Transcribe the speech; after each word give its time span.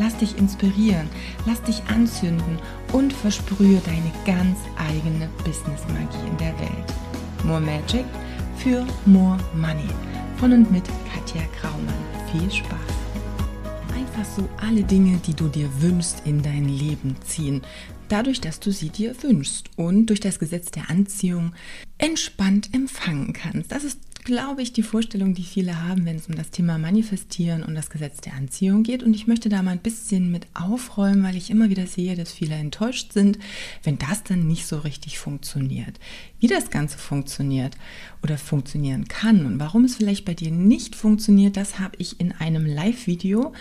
Lass 0.00 0.16
dich 0.16 0.38
inspirieren, 0.38 1.10
lass 1.44 1.62
dich 1.62 1.82
anzünden 1.88 2.58
und 2.94 3.12
versprühe 3.12 3.82
deine 3.84 4.10
ganz 4.24 4.56
eigene 4.78 5.28
Business-Magie 5.44 6.26
in 6.26 6.36
der 6.38 6.58
Welt. 6.58 6.94
More 7.44 7.60
Magic 7.60 8.06
für 8.56 8.86
More 9.04 9.36
Money. 9.54 9.90
Von 10.38 10.54
und 10.54 10.72
mit 10.72 10.84
Katja 11.12 11.42
Graumann. 11.60 11.94
Viel 12.32 12.50
Spaß! 12.50 12.78
Einfach 13.94 14.24
so 14.24 14.48
alle 14.66 14.84
Dinge, 14.84 15.18
die 15.18 15.34
du 15.34 15.48
dir 15.48 15.68
wünschst, 15.82 16.22
in 16.24 16.40
dein 16.40 16.66
Leben 16.66 17.16
ziehen. 17.26 17.60
Dadurch, 18.08 18.40
dass 18.40 18.58
du 18.58 18.72
sie 18.72 18.88
dir 18.88 19.14
wünschst 19.22 19.68
und 19.76 20.06
durch 20.06 20.20
das 20.20 20.38
Gesetz 20.38 20.70
der 20.70 20.88
Anziehung 20.88 21.52
entspannt 21.98 22.70
empfangen 22.72 23.34
kannst. 23.34 23.70
Das 23.70 23.84
ist 23.84 23.98
glaube 24.30 24.62
ich, 24.62 24.72
die 24.72 24.84
Vorstellung, 24.84 25.34
die 25.34 25.42
viele 25.42 25.82
haben, 25.82 26.04
wenn 26.04 26.14
es 26.14 26.28
um 26.28 26.36
das 26.36 26.50
Thema 26.50 26.78
Manifestieren 26.78 27.64
und 27.64 27.74
das 27.74 27.90
Gesetz 27.90 28.20
der 28.20 28.34
Anziehung 28.34 28.84
geht. 28.84 29.02
Und 29.02 29.12
ich 29.12 29.26
möchte 29.26 29.48
da 29.48 29.60
mal 29.60 29.72
ein 29.72 29.80
bisschen 29.80 30.30
mit 30.30 30.46
aufräumen, 30.54 31.24
weil 31.24 31.36
ich 31.36 31.50
immer 31.50 31.68
wieder 31.68 31.88
sehe, 31.88 32.14
dass 32.14 32.30
viele 32.30 32.54
enttäuscht 32.54 33.12
sind, 33.12 33.40
wenn 33.82 33.98
das 33.98 34.22
dann 34.22 34.46
nicht 34.46 34.66
so 34.66 34.78
richtig 34.78 35.18
funktioniert. 35.18 35.98
Wie 36.38 36.46
das 36.46 36.70
Ganze 36.70 36.96
funktioniert 36.96 37.76
oder 38.22 38.38
funktionieren 38.38 39.08
kann 39.08 39.46
und 39.46 39.58
warum 39.58 39.84
es 39.84 39.96
vielleicht 39.96 40.24
bei 40.24 40.34
dir 40.34 40.52
nicht 40.52 40.94
funktioniert, 40.94 41.56
das 41.56 41.80
habe 41.80 41.96
ich 41.98 42.20
in 42.20 42.30
einem 42.30 42.64
Live-Video 42.64 43.52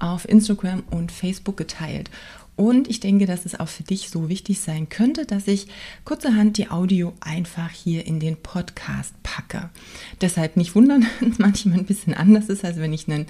auf 0.00 0.28
Instagram 0.28 0.82
und 0.90 1.12
Facebook 1.12 1.56
geteilt. 1.56 2.10
Und 2.56 2.88
ich 2.88 3.00
denke, 3.00 3.26
dass 3.26 3.44
es 3.44 3.60
auch 3.60 3.68
für 3.68 3.82
dich 3.82 4.08
so 4.08 4.30
wichtig 4.30 4.60
sein 4.60 4.88
könnte, 4.88 5.26
dass 5.26 5.46
ich 5.46 5.66
kurzerhand 6.06 6.56
die 6.56 6.70
Audio 6.70 7.12
einfach 7.20 7.70
hier 7.70 8.06
in 8.06 8.18
den 8.18 8.36
Podcast 8.36 9.12
packe. 9.22 9.68
Deshalb 10.22 10.56
nicht 10.56 10.74
wundern, 10.74 11.06
wenn 11.20 11.32
es 11.32 11.38
manchmal 11.38 11.78
ein 11.78 11.84
bisschen 11.84 12.14
anders 12.14 12.48
ist, 12.48 12.64
als 12.64 12.78
wenn 12.78 12.94
ich 12.94 13.08
einen 13.08 13.26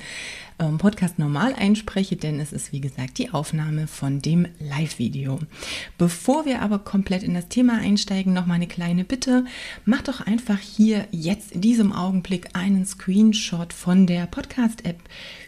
ähm, 0.59 0.79
Podcast 0.79 1.19
normal 1.19 1.55
einspreche, 1.55 2.17
denn 2.17 2.41
es 2.41 2.53
ist 2.53 2.73
wie 2.73 2.81
gesagt 2.81 3.19
die 3.19 3.31
Aufnahme 3.31 3.87
von 3.87 4.21
dem 4.21 4.47
Live-Video. 4.59 5.39
Bevor 5.99 6.45
wir 6.45 6.62
aber 6.62 6.79
komplett 6.79 7.23
in 7.23 7.35
das 7.35 7.49
Thema 7.49 7.79
einsteigen, 7.79 8.33
noch 8.33 8.47
mal 8.47 8.55
eine 8.55 8.67
kleine 8.67 9.05
Bitte. 9.05 9.45
Mach 9.84 10.03
doch 10.03 10.21
einfach 10.21 10.59
hier 10.59 11.07
jetzt 11.11 11.53
in 11.53 11.61
diesem 11.61 11.93
Augenblick 11.93 12.49
einen 12.55 12.87
Screenshot 12.87 13.73
von 13.73 14.07
der 14.07 14.27
Podcast-App 14.27 15.01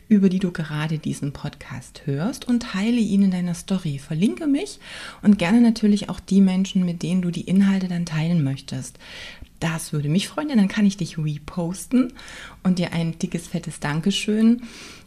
über 0.09 0.31
die 0.31 0.39
du 0.39 0.51
gerade 0.51 0.98
diesen 0.98 1.33
Podcast 1.33 2.03
hörst 2.06 2.48
und 2.48 2.62
teile 2.62 2.97
ihn 2.97 3.23
in 3.23 3.31
deiner 3.31 3.55
Story. 3.55 3.98
Verlinke 3.98 4.47
mich 4.47 4.81
und 5.23 5.39
gerne 5.39 5.61
natürlich 5.61 6.09
auch 6.09 6.19
die 6.19 6.41
Menschen, 6.41 6.84
mit 6.84 7.03
denen 7.03 7.23
du 7.23 7.31
die 7.31 7.42
Inhalte 7.42 7.89
dann 7.89 8.06
teilen 8.06 8.42
möchtest. 8.42 8.98
Das 9.61 9.92
würde 9.92 10.09
mich 10.09 10.29
freuen, 10.29 10.48
denn 10.48 10.59
dann 10.59 10.69
kann 10.69 10.86
ich 10.86 10.97
dich 10.97 11.19
reposten 11.19 12.12
und 12.62 12.79
dir 12.79 12.92
ein 12.92 13.19
dickes, 13.19 13.48
fettes 13.48 13.81
Dankeschön 13.81 14.62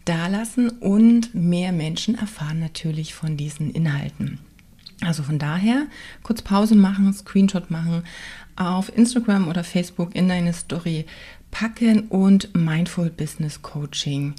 dalassen 0.05 0.69
und 0.69 1.33
mehr 1.35 1.71
Menschen 1.71 2.15
erfahren 2.15 2.59
natürlich 2.59 3.13
von 3.13 3.37
diesen 3.37 3.71
Inhalten. 3.71 4.39
Also 5.01 5.23
von 5.23 5.39
daher 5.39 5.87
kurz 6.23 6.41
Pause 6.41 6.75
machen, 6.75 7.11
Screenshot 7.13 7.71
machen, 7.71 8.03
auf 8.55 8.95
Instagram 8.95 9.47
oder 9.47 9.63
Facebook 9.63 10.15
in 10.15 10.27
deine 10.27 10.53
Story 10.53 11.05
packen 11.49 12.07
und 12.07 12.55
Mindful 12.55 13.09
Business 13.09 13.61
Coaching 13.61 14.35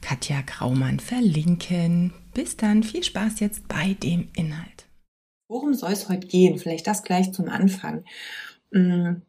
Katja 0.00 0.42
Graumann 0.42 1.00
verlinken. 1.00 2.12
Bis 2.34 2.56
dann, 2.56 2.82
viel 2.82 3.02
Spaß 3.02 3.40
jetzt 3.40 3.66
bei 3.66 3.94
dem 3.94 4.28
Inhalt. 4.34 4.86
Worum 5.48 5.74
soll 5.74 5.92
es 5.92 6.08
heute 6.08 6.26
gehen? 6.26 6.58
Vielleicht 6.58 6.86
das 6.86 7.02
gleich 7.02 7.32
zum 7.32 7.48
Anfang. 7.48 8.04
Hm, 8.72 9.22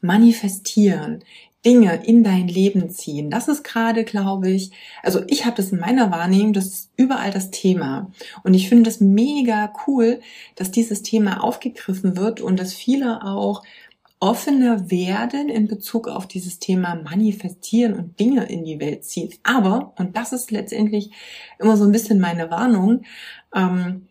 manifestieren, 0.00 1.24
Dinge 1.64 2.04
in 2.06 2.24
dein 2.24 2.48
Leben 2.48 2.88
ziehen. 2.90 3.30
Das 3.30 3.48
ist 3.48 3.64
gerade, 3.64 4.04
glaube 4.04 4.50
ich, 4.50 4.70
also 5.02 5.20
ich 5.26 5.44
habe 5.44 5.56
das 5.56 5.72
in 5.72 5.80
meiner 5.80 6.10
Wahrnehmung, 6.10 6.52
das 6.52 6.66
ist 6.66 6.90
überall 6.96 7.30
das 7.30 7.50
Thema. 7.50 8.10
Und 8.44 8.54
ich 8.54 8.68
finde 8.68 8.84
das 8.84 9.00
mega 9.00 9.72
cool, 9.86 10.20
dass 10.56 10.70
dieses 10.70 11.02
Thema 11.02 11.44
aufgegriffen 11.44 12.16
wird 12.16 12.40
und 12.40 12.58
dass 12.58 12.72
viele 12.72 13.22
auch 13.24 13.62
offener 14.20 14.90
werden 14.90 15.48
in 15.48 15.66
Bezug 15.66 16.06
auf 16.06 16.26
dieses 16.26 16.58
Thema 16.58 16.94
manifestieren 16.94 17.94
und 17.94 18.20
Dinge 18.20 18.44
in 18.44 18.64
die 18.64 18.78
Welt 18.78 19.04
ziehen. 19.04 19.32
Aber, 19.42 19.94
und 19.98 20.16
das 20.16 20.32
ist 20.32 20.50
letztendlich 20.50 21.10
immer 21.58 21.78
so 21.78 21.84
ein 21.84 21.92
bisschen 21.92 22.20
meine 22.20 22.50
Warnung, 22.50 23.02
ähm, 23.54 24.06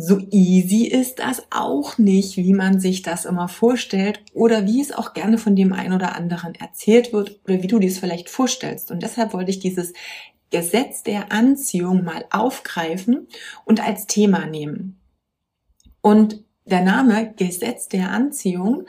so 0.00 0.20
easy 0.30 0.84
ist 0.84 1.18
das 1.18 1.42
auch 1.50 1.98
nicht, 1.98 2.36
wie 2.36 2.54
man 2.54 2.78
sich 2.78 3.02
das 3.02 3.24
immer 3.24 3.48
vorstellt 3.48 4.20
oder 4.32 4.64
wie 4.64 4.80
es 4.80 4.92
auch 4.92 5.12
gerne 5.12 5.38
von 5.38 5.56
dem 5.56 5.72
einen 5.72 5.92
oder 5.92 6.14
anderen 6.14 6.54
erzählt 6.54 7.12
wird 7.12 7.40
oder 7.44 7.64
wie 7.64 7.66
du 7.66 7.80
dir 7.80 7.88
es 7.88 7.98
vielleicht 7.98 8.30
vorstellst. 8.30 8.92
Und 8.92 9.02
deshalb 9.02 9.32
wollte 9.32 9.50
ich 9.50 9.58
dieses 9.58 9.92
Gesetz 10.50 11.02
der 11.02 11.32
Anziehung 11.32 12.04
mal 12.04 12.24
aufgreifen 12.30 13.26
und 13.64 13.84
als 13.84 14.06
Thema 14.06 14.46
nehmen. 14.46 15.00
Und 16.00 16.44
der 16.64 16.82
Name 16.82 17.34
Gesetz 17.36 17.88
der 17.88 18.12
Anziehung 18.12 18.86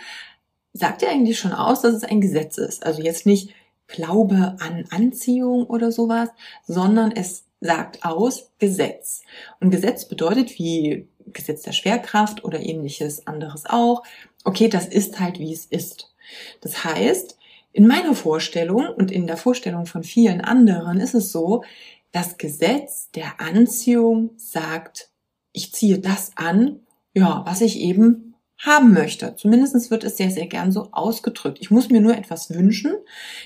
sagt 0.74 1.02
ja 1.02 1.10
eigentlich 1.10 1.40
schon 1.40 1.54
aus, 1.54 1.82
dass 1.82 1.96
es 1.96 2.04
ein 2.04 2.22
Gesetz 2.22 2.60
ist. 2.60 2.86
Also 2.86 3.02
jetzt 3.02 3.26
nicht 3.26 3.50
Glaube 3.88 4.58
an 4.60 4.86
Anziehung 4.92 5.66
oder 5.66 5.92
sowas, 5.92 6.30
sondern 6.68 7.12
es 7.12 7.46
sagt 7.62 8.06
aus 8.06 8.52
Gesetz. 8.60 9.22
Und 9.60 9.72
Gesetz 9.72 10.06
bedeutet 10.06 10.58
wie 10.58 11.08
Gesetz 11.28 11.64
der 11.64 11.74
Schwerkraft 11.74 12.44
oder 12.44 12.60
ähnliches 12.60 13.28
anderes 13.28 13.66
auch. 13.66 14.04
Okay, 14.44 14.70
das 14.70 14.88
ist 14.88 15.20
halt 15.20 15.40
wie 15.40 15.54
es 15.54 15.66
ist. 15.66 16.14
Das 16.62 16.84
heißt, 16.84 17.38
in 17.72 17.88
meiner 17.88 18.16
Vorstellung 18.16 18.88
und 18.88 19.12
in 19.12 19.28
der 19.28 19.38
Vorstellung 19.38 19.86
von 19.86 20.04
vielen 20.04 20.42
anderen 20.42 21.00
ist 21.00 21.14
es 21.14 21.32
so, 21.32 21.64
das 22.12 22.38
Gesetz 22.38 23.12
der 23.12 23.40
Anziehung 23.40 24.32
sagt, 24.38 25.12
ich 25.52 25.74
ziehe 25.74 26.00
das 26.00 26.32
an, 26.36 26.80
ja, 27.14 27.44
was 27.46 27.62
ich 27.62 27.80
eben 27.80 28.29
haben 28.60 28.94
möchte. 28.94 29.36
Zumindest 29.36 29.90
wird 29.90 30.04
es 30.04 30.18
sehr, 30.18 30.30
sehr 30.32 30.48
gern 30.48 30.72
so 30.72 30.90
ausgedrückt. 30.92 31.60
Ich 31.62 31.72
muss 31.72 31.90
mir 31.90 32.02
nur 32.02 32.16
etwas 32.16 32.54
wünschen. 32.54 32.94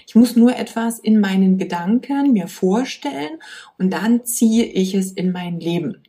Ich 0.07 0.15
muss 0.15 0.35
nur 0.35 0.55
etwas 0.55 0.99
in 0.99 1.19
meinen 1.19 1.57
Gedanken 1.57 2.33
mir 2.33 2.47
vorstellen 2.47 3.39
und 3.77 3.91
dann 3.91 4.25
ziehe 4.25 4.65
ich 4.65 4.95
es 4.95 5.11
in 5.11 5.31
mein 5.31 5.59
Leben. 5.59 6.03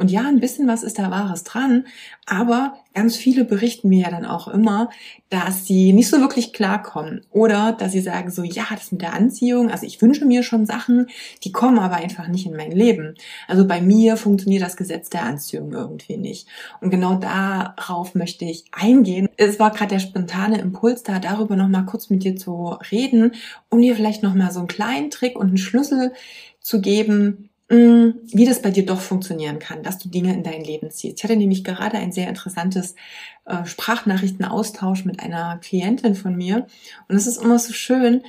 Und 0.00 0.10
ja, 0.10 0.22
ein 0.22 0.40
bisschen 0.40 0.66
was 0.66 0.82
ist 0.82 0.98
da 0.98 1.10
Wahres 1.10 1.44
dran, 1.44 1.84
aber 2.24 2.74
ganz 2.94 3.16
viele 3.16 3.44
berichten 3.44 3.90
mir 3.90 4.04
ja 4.04 4.10
dann 4.10 4.24
auch 4.24 4.48
immer, 4.48 4.88
dass 5.28 5.66
sie 5.66 5.92
nicht 5.92 6.08
so 6.08 6.20
wirklich 6.20 6.54
klarkommen 6.54 7.26
oder 7.30 7.72
dass 7.72 7.92
sie 7.92 8.00
sagen 8.00 8.30
so, 8.30 8.42
ja, 8.42 8.64
das 8.70 8.92
mit 8.92 9.02
der 9.02 9.12
Anziehung, 9.12 9.70
also 9.70 9.84
ich 9.84 10.00
wünsche 10.00 10.24
mir 10.24 10.42
schon 10.42 10.64
Sachen, 10.64 11.08
die 11.44 11.52
kommen 11.52 11.78
aber 11.78 11.96
einfach 11.96 12.28
nicht 12.28 12.46
in 12.46 12.56
mein 12.56 12.70
Leben. 12.70 13.14
Also 13.46 13.66
bei 13.66 13.82
mir 13.82 14.16
funktioniert 14.16 14.62
das 14.62 14.78
Gesetz 14.78 15.10
der 15.10 15.24
Anziehung 15.24 15.72
irgendwie 15.72 16.16
nicht. 16.16 16.48
Und 16.80 16.88
genau 16.88 17.16
darauf 17.16 18.14
möchte 18.14 18.46
ich 18.46 18.64
eingehen. 18.72 19.28
Es 19.36 19.60
war 19.60 19.70
gerade 19.70 19.90
der 19.90 20.00
spontane 20.00 20.60
Impuls 20.60 21.02
da, 21.02 21.18
darüber 21.18 21.56
nochmal 21.56 21.84
kurz 21.84 22.08
mit 22.08 22.24
dir 22.24 22.36
zu 22.36 22.78
reden, 22.90 23.32
um 23.68 23.82
dir 23.82 23.94
vielleicht 23.94 24.22
nochmal 24.22 24.50
so 24.50 24.60
einen 24.60 24.68
kleinen 24.68 25.10
Trick 25.10 25.38
und 25.38 25.48
einen 25.48 25.58
Schlüssel 25.58 26.14
zu 26.60 26.80
geben, 26.80 27.49
wie 27.70 28.44
das 28.44 28.62
bei 28.62 28.70
dir 28.70 28.84
doch 28.84 29.00
funktionieren 29.00 29.60
kann, 29.60 29.84
dass 29.84 29.98
du 29.98 30.08
Dinge 30.08 30.34
in 30.34 30.42
dein 30.42 30.64
Leben 30.64 30.90
ziehst. 30.90 31.18
Ich 31.18 31.24
hatte 31.24 31.36
nämlich 31.36 31.62
gerade 31.62 31.98
ein 31.98 32.10
sehr 32.10 32.28
interessantes 32.28 32.96
äh, 33.44 33.64
Sprachnachrichtenaustausch 33.64 35.04
mit 35.04 35.20
einer 35.20 35.58
Klientin 35.58 36.16
von 36.16 36.34
mir 36.34 36.66
und 37.08 37.14
es 37.14 37.28
ist 37.28 37.40
immer 37.40 37.60
so 37.60 37.72
schön, 37.72 38.24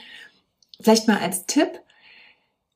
vielleicht 0.80 1.08
mal 1.08 1.18
als 1.18 1.48
Tipp, 1.48 1.82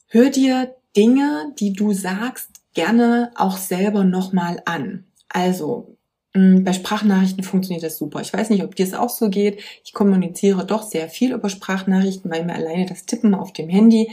hör 0.08 0.32
dir 0.32 0.76
Dinge, 0.96 1.54
die 1.60 1.74
du 1.74 1.94
sagst, 1.94 2.50
gerne 2.74 3.32
auch 3.36 3.58
selber 3.58 4.04
nochmal 4.04 4.62
an. 4.66 5.06
Also 5.30 5.98
mm, 6.34 6.64
bei 6.64 6.74
Sprachnachrichten 6.74 7.44
funktioniert 7.44 7.84
das 7.84 7.98
super. 7.98 8.22
Ich 8.22 8.34
weiß 8.34 8.50
nicht, 8.50 8.64
ob 8.64 8.76
dir 8.76 8.86
es 8.86 8.94
auch 8.96 9.10
so 9.10 9.30
geht. 9.30 9.62
Ich 9.84 9.94
kommuniziere 9.94 10.66
doch 10.66 10.82
sehr 10.82 11.10
viel 11.10 11.34
über 11.34 11.50
Sprachnachrichten, 11.50 12.32
weil 12.32 12.44
mir 12.44 12.56
alleine 12.56 12.88
das 12.88 13.06
Tippen 13.06 13.36
auf 13.36 13.54
dem 13.54 13.70
Handy 13.70 14.10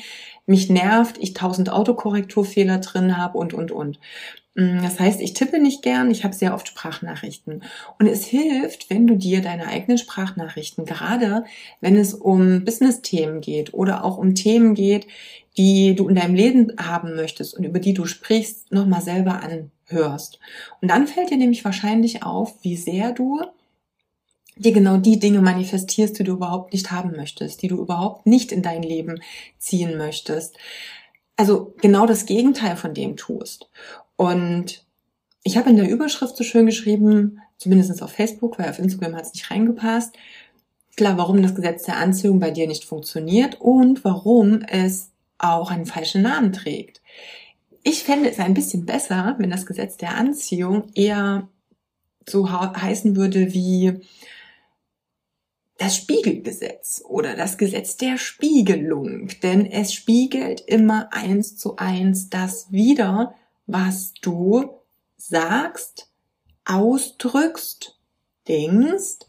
mich 0.47 0.71
nervt, 0.71 1.19
ich 1.19 1.35
tausend 1.35 1.71
Autokorrekturfehler 1.71 2.79
drin 2.79 3.17
habe 3.17 3.39
und, 3.39 3.55
und, 3.55 3.71
und. 3.71 3.99
Mm, 4.55 4.83
das 4.83 4.99
heißt, 4.99 5.21
ich 5.21 5.35
tippe 5.35 5.61
nicht 5.61 5.83
gern, 5.83 6.11
ich 6.11 6.25
habe 6.25 6.35
sehr 6.35 6.55
oft 6.55 6.69
Sprachnachrichten. 6.69 7.63
Und 7.99 8.07
es 8.07 8.25
hilft, 8.25 8.91
wenn 8.91 9.07
du 9.07 9.17
dir 9.17 9.41
deine 9.41 9.69
eigenen 9.69 9.99
Sprachnachrichten, 9.99 10.85
gerade 10.85 11.45
wenn 11.81 11.97
es 11.97 12.15
um 12.15 12.65
Business-Themen 12.65 13.41
geht 13.41 13.73
oder 13.75 14.05
auch 14.05 14.19
um 14.19 14.35
Themen 14.35 14.75
geht, 14.75 15.07
die 15.57 15.95
du 15.95 16.09
in 16.09 16.15
deinem 16.15 16.35
Leben 16.35 16.73
haben 16.79 17.15
möchtest 17.15 17.55
und 17.57 17.65
über 17.65 17.79
die 17.79 17.95
du 17.95 18.07
sprichst, 18.07 18.73
nochmal 18.73 19.03
selber 19.03 19.43
anhörst 19.43 19.71
hörst. 19.93 20.39
Und 20.81 20.89
dann 20.91 21.07
fällt 21.07 21.31
dir 21.31 21.37
nämlich 21.37 21.65
wahrscheinlich 21.65 22.23
auf, 22.23 22.55
wie 22.63 22.77
sehr 22.77 23.13
du 23.13 23.43
dir 24.57 24.73
genau 24.73 24.97
die 24.97 25.19
Dinge 25.19 25.41
manifestierst, 25.41 26.19
die 26.19 26.25
du 26.25 26.33
überhaupt 26.33 26.73
nicht 26.73 26.91
haben 26.91 27.17
möchtest, 27.17 27.63
die 27.63 27.69
du 27.69 27.81
überhaupt 27.81 28.27
nicht 28.27 28.53
in 28.53 28.63
dein 28.63 28.83
Leben 28.83 29.21
ziehen 29.59 29.97
möchtest. 29.97 30.57
Also 31.37 31.75
genau 31.81 32.07
das 32.07 32.27
Gegenteil 32.27 32.77
von 32.77 32.95
dem 32.95 33.17
tust. 33.17 33.69
Und 34.17 34.85
ich 35.43 35.57
habe 35.57 35.71
in 35.71 35.77
der 35.77 35.89
Überschrift 35.89 36.37
so 36.37 36.45
schön 36.45 36.67
geschrieben, 36.67 37.41
zumindest 37.57 38.03
auf 38.03 38.13
Facebook, 38.13 38.59
weil 38.59 38.69
auf 38.69 38.79
Instagram 38.79 39.17
hat 39.17 39.27
es 39.27 39.35
nicht 39.35 39.51
reingepasst, 39.51 40.15
klar, 40.97 41.17
warum 41.17 41.43
das 41.43 41.55
Gesetz 41.55 41.85
der 41.85 41.97
Anziehung 41.97 42.39
bei 42.39 42.51
dir 42.51 42.67
nicht 42.67 42.85
funktioniert 42.85 43.61
und 43.61 44.05
warum 44.05 44.63
es 44.63 45.11
auch 45.39 45.71
einen 45.71 45.87
falschen 45.87 46.23
Namen 46.23 46.53
trägt. 46.53 47.01
Ich 47.83 48.05
fände 48.05 48.31
es 48.31 48.39
ein 48.39 48.55
bisschen 48.55 48.87
besser, 48.87 49.35
wenn 49.39 49.51
das 49.51 49.67
Gesetz 49.67 49.97
der 49.97 50.17
Anziehung 50.17 50.91
eher 50.95 51.49
so 52.29 52.49
heißen 52.51 53.17
würde 53.17 53.53
wie 53.53 54.01
das 55.83 55.97
Spiegelgesetz 55.97 57.03
oder 57.05 57.35
das 57.35 57.59
Gesetz 57.59 57.97
der 57.97 58.17
Spiegelung, 58.17 59.31
denn 59.43 59.67
es 59.67 59.93
spiegelt 59.93 60.61
immer 60.61 61.13
eins 61.13 61.57
zu 61.57 61.75
eins 61.77 62.31
das 62.31 62.71
wieder, 62.71 63.35
was 63.67 64.15
du 64.23 64.79
sagst, 65.17 66.09
ausdrückst, 66.65 67.99
denkst 68.47 69.27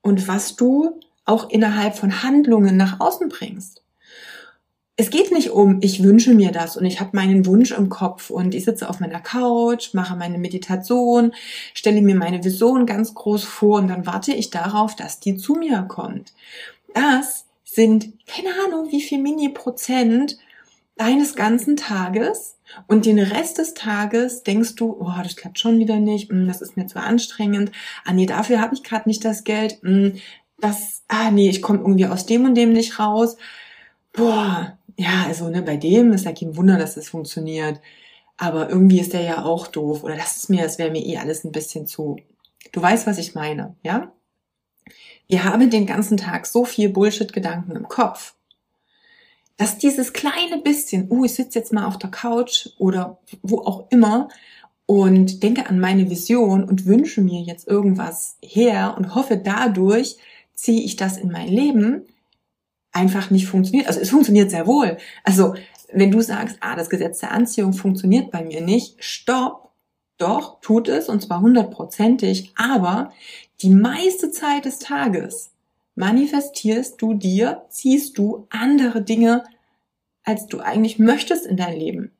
und 0.00 0.28
was 0.28 0.54
du 0.54 1.00
auch 1.24 1.50
innerhalb 1.50 1.96
von 1.96 2.22
Handlungen 2.22 2.76
nach 2.76 3.00
außen 3.00 3.28
bringst 3.28 3.79
es 5.00 5.08
geht 5.08 5.32
nicht 5.32 5.48
um, 5.48 5.78
ich 5.80 6.02
wünsche 6.02 6.34
mir 6.34 6.52
das 6.52 6.76
und 6.76 6.84
ich 6.84 7.00
habe 7.00 7.12
meinen 7.14 7.46
Wunsch 7.46 7.70
im 7.70 7.88
Kopf 7.88 8.28
und 8.28 8.54
ich 8.54 8.66
sitze 8.66 8.86
auf 8.86 9.00
meiner 9.00 9.20
Couch, 9.20 9.94
mache 9.94 10.14
meine 10.14 10.36
Meditation, 10.36 11.32
stelle 11.72 12.02
mir 12.02 12.14
meine 12.14 12.44
Vision 12.44 12.84
ganz 12.84 13.14
groß 13.14 13.44
vor 13.44 13.78
und 13.78 13.88
dann 13.88 14.04
warte 14.04 14.34
ich 14.34 14.50
darauf, 14.50 14.94
dass 14.94 15.18
die 15.18 15.38
zu 15.38 15.54
mir 15.54 15.86
kommt. 15.88 16.34
Das 16.92 17.46
sind 17.64 18.12
keine 18.26 18.50
Ahnung, 18.66 18.92
wie 18.92 19.00
viel 19.00 19.22
Mini-Prozent 19.22 20.36
deines 20.96 21.34
ganzen 21.34 21.76
Tages 21.76 22.58
und 22.86 23.06
den 23.06 23.20
Rest 23.20 23.56
des 23.56 23.72
Tages 23.72 24.42
denkst 24.42 24.74
du, 24.74 24.98
oh, 25.00 25.14
das 25.22 25.34
klappt 25.34 25.58
schon 25.58 25.78
wieder 25.78 25.96
nicht, 25.96 26.28
hm, 26.28 26.46
das 26.46 26.60
ist 26.60 26.76
mir 26.76 26.88
zu 26.88 27.00
anstrengend, 27.00 27.72
ah 28.04 28.12
nee, 28.12 28.26
dafür 28.26 28.60
habe 28.60 28.74
ich 28.74 28.82
gerade 28.82 29.08
nicht 29.08 29.24
das 29.24 29.44
Geld, 29.44 29.78
hm, 29.80 30.16
das, 30.58 31.04
ah 31.08 31.30
nee, 31.30 31.48
ich 31.48 31.62
komme 31.62 31.78
irgendwie 31.78 32.04
aus 32.04 32.26
dem 32.26 32.44
und 32.44 32.54
dem 32.54 32.74
nicht 32.74 32.98
raus. 32.98 33.38
Boah, 34.12 34.76
ja, 35.00 35.24
also 35.26 35.48
ne, 35.48 35.62
bei 35.62 35.78
dem 35.78 36.12
ist 36.12 36.26
ja 36.26 36.32
kein 36.32 36.56
Wunder, 36.56 36.76
dass 36.76 36.94
das 36.94 37.08
funktioniert. 37.08 37.80
Aber 38.36 38.68
irgendwie 38.68 39.00
ist 39.00 39.14
der 39.14 39.22
ja 39.22 39.44
auch 39.44 39.66
doof. 39.66 40.04
Oder 40.04 40.16
das 40.16 40.36
ist 40.36 40.50
mir, 40.50 40.62
das 40.62 40.78
wäre 40.78 40.90
mir 40.90 41.04
eh 41.04 41.16
alles 41.16 41.42
ein 41.42 41.52
bisschen 41.52 41.86
zu. 41.86 42.18
Du 42.72 42.82
weißt, 42.82 43.06
was 43.06 43.16
ich 43.16 43.34
meine, 43.34 43.76
ja? 43.82 44.12
Wir 45.26 45.44
haben 45.44 45.70
den 45.70 45.86
ganzen 45.86 46.18
Tag 46.18 46.44
so 46.44 46.66
viel 46.66 46.90
Bullshit-Gedanken 46.90 47.76
im 47.76 47.88
Kopf, 47.88 48.34
dass 49.56 49.78
dieses 49.78 50.12
kleine 50.12 50.60
bisschen, 50.62 51.10
uh, 51.10 51.24
ich 51.24 51.34
sitze 51.34 51.58
jetzt 51.60 51.72
mal 51.72 51.86
auf 51.86 51.96
der 51.96 52.10
Couch 52.10 52.68
oder 52.78 53.18
wo 53.42 53.60
auch 53.60 53.86
immer 53.90 54.28
und 54.84 55.42
denke 55.42 55.66
an 55.66 55.80
meine 55.80 56.10
Vision 56.10 56.62
und 56.64 56.84
wünsche 56.84 57.22
mir 57.22 57.40
jetzt 57.40 57.66
irgendwas 57.66 58.36
her 58.42 58.96
und 58.98 59.14
hoffe 59.14 59.38
dadurch 59.38 60.18
ziehe 60.54 60.82
ich 60.82 60.96
das 60.96 61.16
in 61.16 61.30
mein 61.30 61.48
Leben, 61.48 62.04
einfach 62.92 63.30
nicht 63.30 63.46
funktioniert. 63.46 63.86
Also 63.86 64.00
es 64.00 64.10
funktioniert 64.10 64.50
sehr 64.50 64.66
wohl. 64.66 64.98
Also 65.24 65.54
wenn 65.92 66.10
du 66.10 66.20
sagst, 66.20 66.58
ah, 66.60 66.76
das 66.76 66.90
Gesetz 66.90 67.20
der 67.20 67.32
Anziehung 67.32 67.72
funktioniert 67.72 68.30
bei 68.30 68.42
mir 68.42 68.60
nicht, 68.60 69.02
stopp, 69.02 69.70
doch, 70.18 70.60
tut 70.60 70.88
es 70.88 71.08
und 71.08 71.22
zwar 71.22 71.40
hundertprozentig, 71.40 72.52
aber 72.56 73.12
die 73.62 73.70
meiste 73.70 74.30
Zeit 74.30 74.66
des 74.66 74.78
Tages 74.78 75.50
manifestierst 75.94 77.00
du 77.00 77.14
dir, 77.14 77.62
ziehst 77.70 78.18
du 78.18 78.46
andere 78.50 79.02
Dinge, 79.02 79.44
als 80.22 80.46
du 80.46 80.60
eigentlich 80.60 80.98
möchtest 80.98 81.46
in 81.46 81.56
dein 81.56 81.78
Leben. 81.78 82.12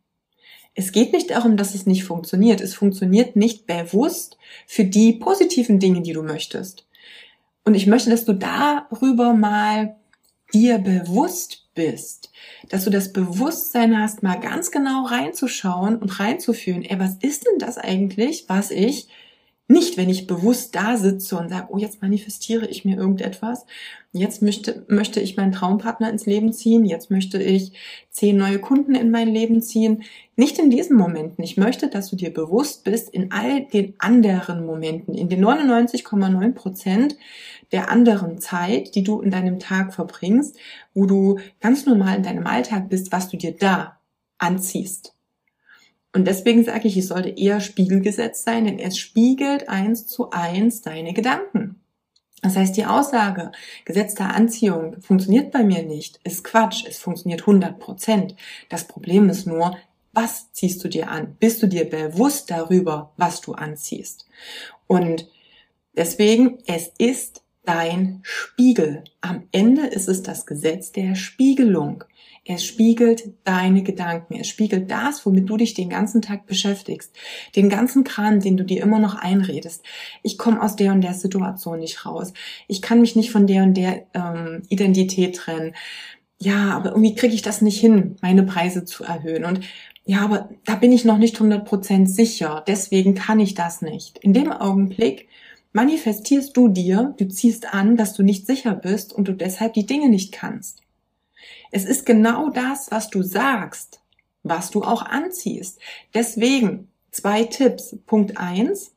Es 0.74 0.92
geht 0.92 1.12
nicht 1.12 1.30
darum, 1.30 1.56
dass 1.56 1.74
es 1.74 1.86
nicht 1.86 2.04
funktioniert. 2.04 2.60
Es 2.60 2.74
funktioniert 2.74 3.36
nicht 3.36 3.66
bewusst 3.66 4.38
für 4.66 4.84
die 4.84 5.12
positiven 5.12 5.78
Dinge, 5.78 6.00
die 6.00 6.12
du 6.12 6.22
möchtest. 6.22 6.86
Und 7.64 7.74
ich 7.74 7.86
möchte, 7.86 8.10
dass 8.10 8.24
du 8.24 8.32
darüber 8.32 9.34
mal 9.34 9.96
dir 10.52 10.78
bewusst 10.78 11.68
bist, 11.74 12.30
dass 12.68 12.84
du 12.84 12.90
das 12.90 13.12
Bewusstsein 13.12 13.98
hast, 13.98 14.22
mal 14.22 14.40
ganz 14.40 14.70
genau 14.70 15.06
reinzuschauen 15.06 15.96
und 15.96 16.20
reinzufühlen, 16.20 16.84
ey, 16.84 16.98
was 16.98 17.16
ist 17.20 17.46
denn 17.46 17.58
das 17.58 17.78
eigentlich, 17.78 18.44
was 18.48 18.70
ich 18.70 19.08
nicht, 19.70 19.96
wenn 19.96 20.08
ich 20.10 20.26
bewusst 20.26 20.74
da 20.74 20.96
sitze 20.96 21.38
und 21.38 21.48
sage, 21.48 21.68
oh, 21.70 21.78
jetzt 21.78 22.02
manifestiere 22.02 22.66
ich 22.66 22.84
mir 22.84 22.96
irgendetwas, 22.96 23.66
jetzt 24.10 24.42
möchte, 24.42 24.84
möchte 24.88 25.20
ich 25.20 25.36
meinen 25.36 25.52
Traumpartner 25.52 26.10
ins 26.10 26.26
Leben 26.26 26.52
ziehen, 26.52 26.84
jetzt 26.84 27.08
möchte 27.12 27.40
ich 27.40 27.72
zehn 28.10 28.36
neue 28.36 28.58
Kunden 28.58 28.96
in 28.96 29.12
mein 29.12 29.28
Leben 29.28 29.62
ziehen. 29.62 30.02
Nicht 30.34 30.58
in 30.58 30.70
diesen 30.70 30.96
Momenten. 30.96 31.44
Ich 31.44 31.56
möchte, 31.56 31.86
dass 31.86 32.10
du 32.10 32.16
dir 32.16 32.34
bewusst 32.34 32.82
bist, 32.82 33.10
in 33.10 33.30
all 33.30 33.64
den 33.66 33.94
anderen 33.98 34.66
Momenten, 34.66 35.14
in 35.14 35.28
den 35.28 35.44
99,9 35.44 36.52
Prozent 36.52 37.16
der 37.70 37.92
anderen 37.92 38.38
Zeit, 38.38 38.96
die 38.96 39.04
du 39.04 39.20
in 39.20 39.30
deinem 39.30 39.60
Tag 39.60 39.94
verbringst, 39.94 40.56
wo 40.94 41.06
du 41.06 41.38
ganz 41.60 41.86
normal 41.86 42.16
in 42.16 42.24
deinem 42.24 42.46
Alltag 42.48 42.88
bist, 42.88 43.12
was 43.12 43.28
du 43.28 43.36
dir 43.36 43.52
da 43.52 44.00
anziehst. 44.38 45.14
Und 46.12 46.26
deswegen 46.26 46.64
sage 46.64 46.88
ich, 46.88 46.96
es 46.96 47.08
sollte 47.08 47.28
eher 47.28 47.60
Spiegelgesetz 47.60 48.42
sein, 48.42 48.64
denn 48.64 48.78
es 48.78 48.98
spiegelt 48.98 49.68
eins 49.68 50.06
zu 50.06 50.30
eins 50.30 50.82
deine 50.82 51.12
Gedanken. 51.12 51.80
Das 52.42 52.56
heißt, 52.56 52.76
die 52.76 52.86
Aussage, 52.86 53.52
Gesetz 53.84 54.14
der 54.14 54.34
Anziehung 54.34 55.00
funktioniert 55.02 55.52
bei 55.52 55.62
mir 55.62 55.82
nicht, 55.82 56.20
ist 56.24 56.42
Quatsch. 56.42 56.84
Es 56.88 56.98
funktioniert 56.98 57.42
100 57.42 57.78
Prozent. 57.78 58.34
Das 58.70 58.84
Problem 58.84 59.28
ist 59.28 59.46
nur, 59.46 59.76
was 60.12 60.52
ziehst 60.52 60.82
du 60.82 60.88
dir 60.88 61.10
an? 61.10 61.36
Bist 61.38 61.62
du 61.62 61.66
dir 61.66 61.88
bewusst 61.88 62.50
darüber, 62.50 63.12
was 63.16 63.40
du 63.40 63.52
anziehst? 63.52 64.26
Und 64.86 65.28
deswegen, 65.94 66.58
es 66.66 66.90
ist 66.98 67.42
dein 67.64 68.20
Spiegel. 68.22 69.04
Am 69.20 69.44
Ende 69.52 69.86
ist 69.86 70.08
es 70.08 70.22
das 70.22 70.46
Gesetz 70.46 70.92
der 70.92 71.14
Spiegelung. 71.14 72.04
Es 72.44 72.64
spiegelt 72.64 73.34
deine 73.44 73.82
Gedanken. 73.82 74.34
Es 74.34 74.48
spiegelt 74.48 74.90
das, 74.90 75.24
womit 75.26 75.48
du 75.48 75.56
dich 75.56 75.74
den 75.74 75.90
ganzen 75.90 76.22
Tag 76.22 76.46
beschäftigst. 76.46 77.14
Den 77.54 77.68
ganzen 77.68 78.02
Kram, 78.02 78.40
den 78.40 78.56
du 78.56 78.64
dir 78.64 78.82
immer 78.82 78.98
noch 78.98 79.14
einredest. 79.14 79.84
Ich 80.22 80.38
komme 80.38 80.62
aus 80.62 80.74
der 80.74 80.92
und 80.92 81.02
der 81.02 81.14
Situation 81.14 81.80
nicht 81.80 82.06
raus. 82.06 82.32
Ich 82.66 82.82
kann 82.82 83.00
mich 83.00 83.14
nicht 83.14 83.30
von 83.30 83.46
der 83.46 83.62
und 83.62 83.74
der 83.74 84.06
ähm, 84.14 84.62
Identität 84.68 85.36
trennen. 85.36 85.74
Ja, 86.38 86.70
aber 86.70 86.90
irgendwie 86.90 87.14
kriege 87.14 87.34
ich 87.34 87.42
das 87.42 87.60
nicht 87.60 87.78
hin, 87.78 88.16
meine 88.22 88.44
Preise 88.44 88.86
zu 88.86 89.04
erhöhen. 89.04 89.44
Und 89.44 89.60
ja, 90.06 90.22
aber 90.22 90.48
da 90.64 90.76
bin 90.76 90.92
ich 90.92 91.04
noch 91.04 91.18
nicht 91.18 91.36
100% 91.36 92.06
sicher. 92.06 92.64
Deswegen 92.66 93.14
kann 93.14 93.38
ich 93.38 93.54
das 93.54 93.82
nicht. 93.82 94.18
In 94.18 94.32
dem 94.32 94.50
Augenblick 94.50 95.28
manifestierst 95.72 96.56
du 96.56 96.68
dir, 96.68 97.14
du 97.18 97.28
ziehst 97.28 97.72
an, 97.72 97.96
dass 97.96 98.14
du 98.14 98.22
nicht 98.22 98.46
sicher 98.46 98.74
bist 98.74 99.12
und 99.12 99.28
du 99.28 99.32
deshalb 99.32 99.74
die 99.74 99.86
Dinge 99.86 100.08
nicht 100.08 100.32
kannst. 100.32 100.80
Es 101.70 101.84
ist 101.84 102.04
genau 102.04 102.50
das, 102.50 102.90
was 102.90 103.10
du 103.10 103.22
sagst, 103.22 104.00
was 104.42 104.70
du 104.70 104.82
auch 104.82 105.02
anziehst. 105.02 105.78
Deswegen 106.14 106.88
zwei 107.10 107.44
Tipps. 107.44 107.96
Punkt 108.06 108.38
eins, 108.38 108.92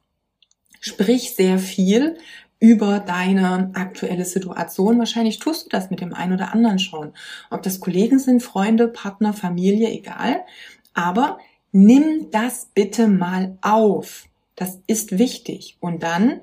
sprich 0.79 1.35
sehr 1.35 1.59
viel 1.59 2.17
über 2.59 2.99
deine 2.99 3.71
aktuelle 3.73 4.25
Situation. 4.25 4.97
Wahrscheinlich 4.97 5.39
tust 5.39 5.65
du 5.65 5.69
das 5.69 5.89
mit 5.89 5.99
dem 5.99 6.13
einen 6.13 6.33
oder 6.33 6.53
anderen 6.53 6.79
schon. 6.79 7.13
Ob 7.49 7.61
das 7.61 7.79
Kollegen 7.79 8.19
sind, 8.19 8.41
Freunde, 8.41 8.87
Partner, 8.87 9.33
Familie, 9.33 9.89
egal. 9.89 10.45
Aber 10.93 11.39
nimm 11.71 12.31
das 12.31 12.69
bitte 12.73 13.07
mal 13.07 13.57
auf. 13.61 14.27
Das 14.55 14.79
ist 14.87 15.17
wichtig. 15.17 15.77
Und 15.81 16.03
dann 16.03 16.41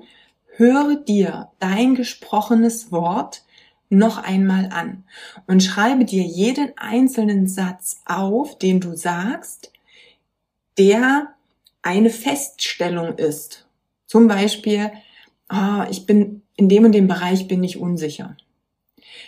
höre 0.55 0.95
dir 0.95 1.49
dein 1.59 1.95
gesprochenes 1.95 2.91
Wort 2.91 3.43
noch 3.89 4.17
einmal 4.17 4.69
an 4.71 5.03
und 5.47 5.61
schreibe 5.61 6.05
dir 6.05 6.23
jeden 6.23 6.77
einzelnen 6.77 7.47
Satz 7.47 8.01
auf, 8.05 8.57
den 8.57 8.79
du 8.79 8.95
sagst, 8.95 9.71
der 10.77 11.33
eine 11.81 12.09
Feststellung 12.09 13.17
ist. 13.17 13.67
Zum 14.07 14.27
Beispiel, 14.27 14.91
oh, 15.51 15.83
ich 15.89 16.05
bin 16.05 16.41
in 16.55 16.69
dem 16.69 16.85
und 16.85 16.93
dem 16.93 17.07
Bereich 17.07 17.47
bin 17.47 17.63
ich 17.63 17.77
unsicher. 17.77 18.37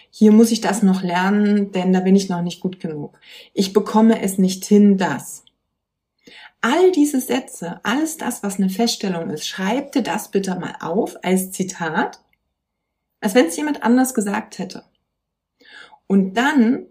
Hier 0.09 0.31
muss 0.31 0.51
ich 0.51 0.61
das 0.61 0.83
noch 0.83 1.03
lernen, 1.03 1.71
denn 1.71 1.91
da 1.91 1.99
bin 1.99 2.15
ich 2.15 2.29
noch 2.29 2.41
nicht 2.41 2.61
gut 2.61 2.79
genug. 2.79 3.19
Ich 3.53 3.73
bekomme 3.73 4.21
es 4.21 4.37
nicht 4.37 4.63
hin, 4.63 4.97
das. 4.97 5.43
All 6.63 6.91
diese 6.91 7.21
Sätze, 7.21 7.79
alles 7.83 8.17
das, 8.17 8.41
was 8.41 8.57
eine 8.57 8.69
Feststellung 8.69 9.29
ist, 9.29 9.47
schreib 9.47 9.91
dir 9.91 10.01
das 10.01 10.31
bitte 10.31 10.55
mal 10.55 10.75
auf 10.79 11.23
als 11.23 11.51
Zitat 11.51 12.23
als 13.23 13.35
wenn 13.35 13.45
es 13.45 13.55
jemand 13.55 13.83
anders 13.83 14.13
gesagt 14.13 14.59
hätte. 14.59 14.83
Und 16.07 16.33
dann 16.33 16.87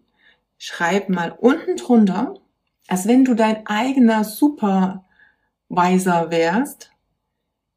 schreib 0.56 1.10
mal 1.10 1.30
unten 1.30 1.76
drunter, 1.76 2.40
als 2.88 3.06
wenn 3.06 3.26
du 3.26 3.34
dein 3.34 3.66
eigener 3.66 4.24
super 4.24 5.04
weiser 5.68 6.30
wärst, 6.30 6.90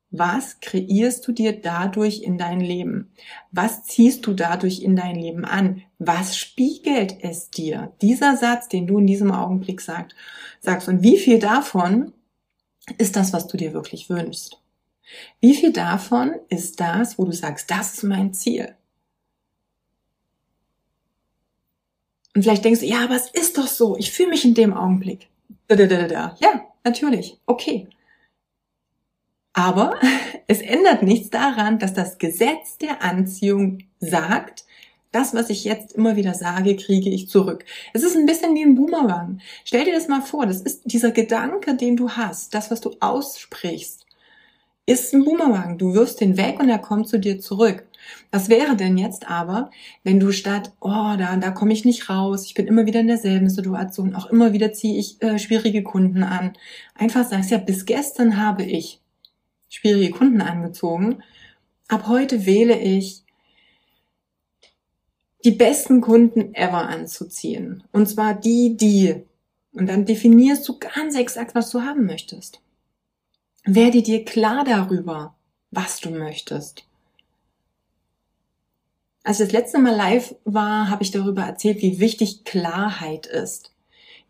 was 0.10 0.62
kreierst 0.62 1.28
du 1.28 1.34
dir 1.34 1.60
dadurch 1.60 2.22
in 2.22 2.38
dein 2.38 2.62
Leben? 2.62 3.12
Was 3.52 3.84
ziehst 3.84 4.26
du 4.26 4.34
dadurch 4.34 4.82
in 4.82 4.96
dein 4.96 5.16
Leben 5.16 5.44
an? 5.44 5.82
Was 6.00 6.38
spiegelt 6.38 7.18
es 7.22 7.50
dir? 7.50 7.94
Dieser 8.02 8.36
Satz, 8.38 8.68
den 8.68 8.88
du 8.88 9.00
in 9.00 9.08
diesem 9.08 9.32
Augenblick 9.32 9.82
sagst, 9.82 10.16
sagst 10.60 10.88
und 10.88 11.04
wie 11.04 11.18
viel 11.18 11.40
davon 11.40 12.14
ist 12.98 13.16
das, 13.16 13.34
was 13.34 13.48
du 13.48 13.58
dir 13.58 13.74
wirklich 13.74 14.10
wünschst? 14.10 14.62
Wie 15.40 15.56
viel 15.56 15.72
davon 15.72 16.36
ist 16.50 16.80
das, 16.80 17.18
wo 17.18 17.26
du 17.26 17.32
sagst, 17.32 17.70
das 17.72 17.94
ist 17.94 18.04
mein 18.04 18.34
Ziel? 18.34 18.76
Und 22.36 22.44
vielleicht 22.44 22.66
denkst 22.66 22.82
du, 22.82 22.86
ja, 22.86 23.04
aber 23.04 23.16
es 23.16 23.30
ist 23.30 23.58
doch 23.58 23.68
so, 23.68 23.96
ich 23.98 24.12
fühle 24.12 24.30
mich 24.30 24.44
in 24.44 24.54
dem 24.54 24.74
Augenblick. 24.74 25.30
Ja, 26.40 26.66
natürlich, 26.84 27.40
okay. 27.46 27.88
Aber 29.54 29.98
es 30.48 30.62
ändert 30.62 31.02
nichts 31.02 31.30
daran, 31.30 31.80
dass 31.80 31.94
das 31.94 32.18
Gesetz 32.18 32.78
der 32.78 33.02
Anziehung 33.02 33.80
sagt, 34.00 34.66
das, 35.16 35.34
was 35.34 35.50
ich 35.50 35.64
jetzt 35.64 35.94
immer 35.94 36.18
wieder 36.18 36.34
sage, 36.34 36.76
kriege 36.76 37.10
ich 37.10 37.30
zurück. 37.30 37.64
Es 37.94 38.04
ist 38.04 38.18
ein 38.18 38.26
bisschen 38.26 38.54
wie 38.54 38.64
ein 38.64 38.76
Boomerang. 38.76 39.40
Stell 39.64 39.86
dir 39.86 39.94
das 39.94 40.10
mal 40.10 40.22
vor, 40.22 40.46
das 40.46 40.62
ist 40.62 40.82
dieser 40.84 41.12
Gedanke, 41.12 41.76
den 41.76 41.96
du 41.96 42.12
hast, 42.12 42.54
das, 42.54 42.70
was 42.70 42.82
du 42.82 42.92
aussprichst, 43.00 44.06
ist 44.86 45.14
ein 45.14 45.24
Boomerang. 45.24 45.78
Du 45.78 45.94
wirfst 45.94 46.20
den 46.20 46.38
weg 46.38 46.60
und 46.60 46.70
er 46.70 46.80
kommt 46.80 47.08
zu 47.08 47.18
dir 47.18 47.40
zurück. 47.40 47.86
Was 48.30 48.50
wäre 48.50 48.76
denn 48.76 48.98
jetzt 48.98 49.30
aber, 49.30 49.72
wenn 50.04 50.20
du 50.20 50.32
statt, 50.32 50.74
oh, 50.82 51.16
da, 51.18 51.38
da 51.38 51.52
komme 51.52 51.74
ich 51.74 51.86
nicht 51.86 52.10
raus, 52.10 52.46
ich 52.46 52.54
bin 52.54 52.68
immer 52.68 52.86
wieder 52.86 53.00
in 53.00 53.08
derselben 53.08 53.50
Situation, 53.50 54.16
auch 54.16 54.28
immer 54.28 54.54
wieder 54.54 54.74
ziehe 54.74 55.00
ich 55.00 55.22
äh, 55.24 55.40
schwierige 55.40 55.82
Kunden 55.82 56.24
an, 56.24 56.54
einfach 56.94 57.26
sagst, 57.28 57.50
ja, 57.52 57.58
bis 57.58 57.86
gestern 57.86 58.38
habe 58.38 58.64
ich 58.64 59.00
schwierige 59.70 60.12
Kunden 60.12 60.42
angezogen. 60.42 61.24
Ab 61.88 62.06
heute 62.08 62.46
wähle 62.46 62.78
ich, 62.78 63.25
die 65.46 65.52
besten 65.52 66.02
Kunden 66.02 66.56
ever 66.56 66.90
anzuziehen. 66.90 67.84
Und 67.92 68.08
zwar 68.08 68.34
die, 68.34 68.76
die. 68.76 69.24
Und 69.74 69.88
dann 69.88 70.06
definierst 70.06 70.68
du 70.68 70.80
ganz 70.80 71.16
exakt, 71.16 71.54
was 71.54 71.70
du 71.70 71.84
haben 71.84 72.06
möchtest. 72.06 72.62
Werde 73.64 74.02
dir 74.02 74.26
klar 74.26 74.64
darüber, 74.64 75.36
was 75.70 76.00
du 76.00 76.10
möchtest. 76.10 76.88
Als 79.24 79.40
ich 79.40 79.48
das 79.48 79.54
letzte 79.54 79.80
Mal 79.80 79.96
live 79.96 80.36
war, 80.46 80.90
habe 80.90 81.04
ich 81.04 81.12
darüber 81.12 81.44
erzählt, 81.44 81.82
wie 81.82 82.00
wichtig 82.00 82.44
Klarheit 82.44 83.28
ist. 83.28 83.75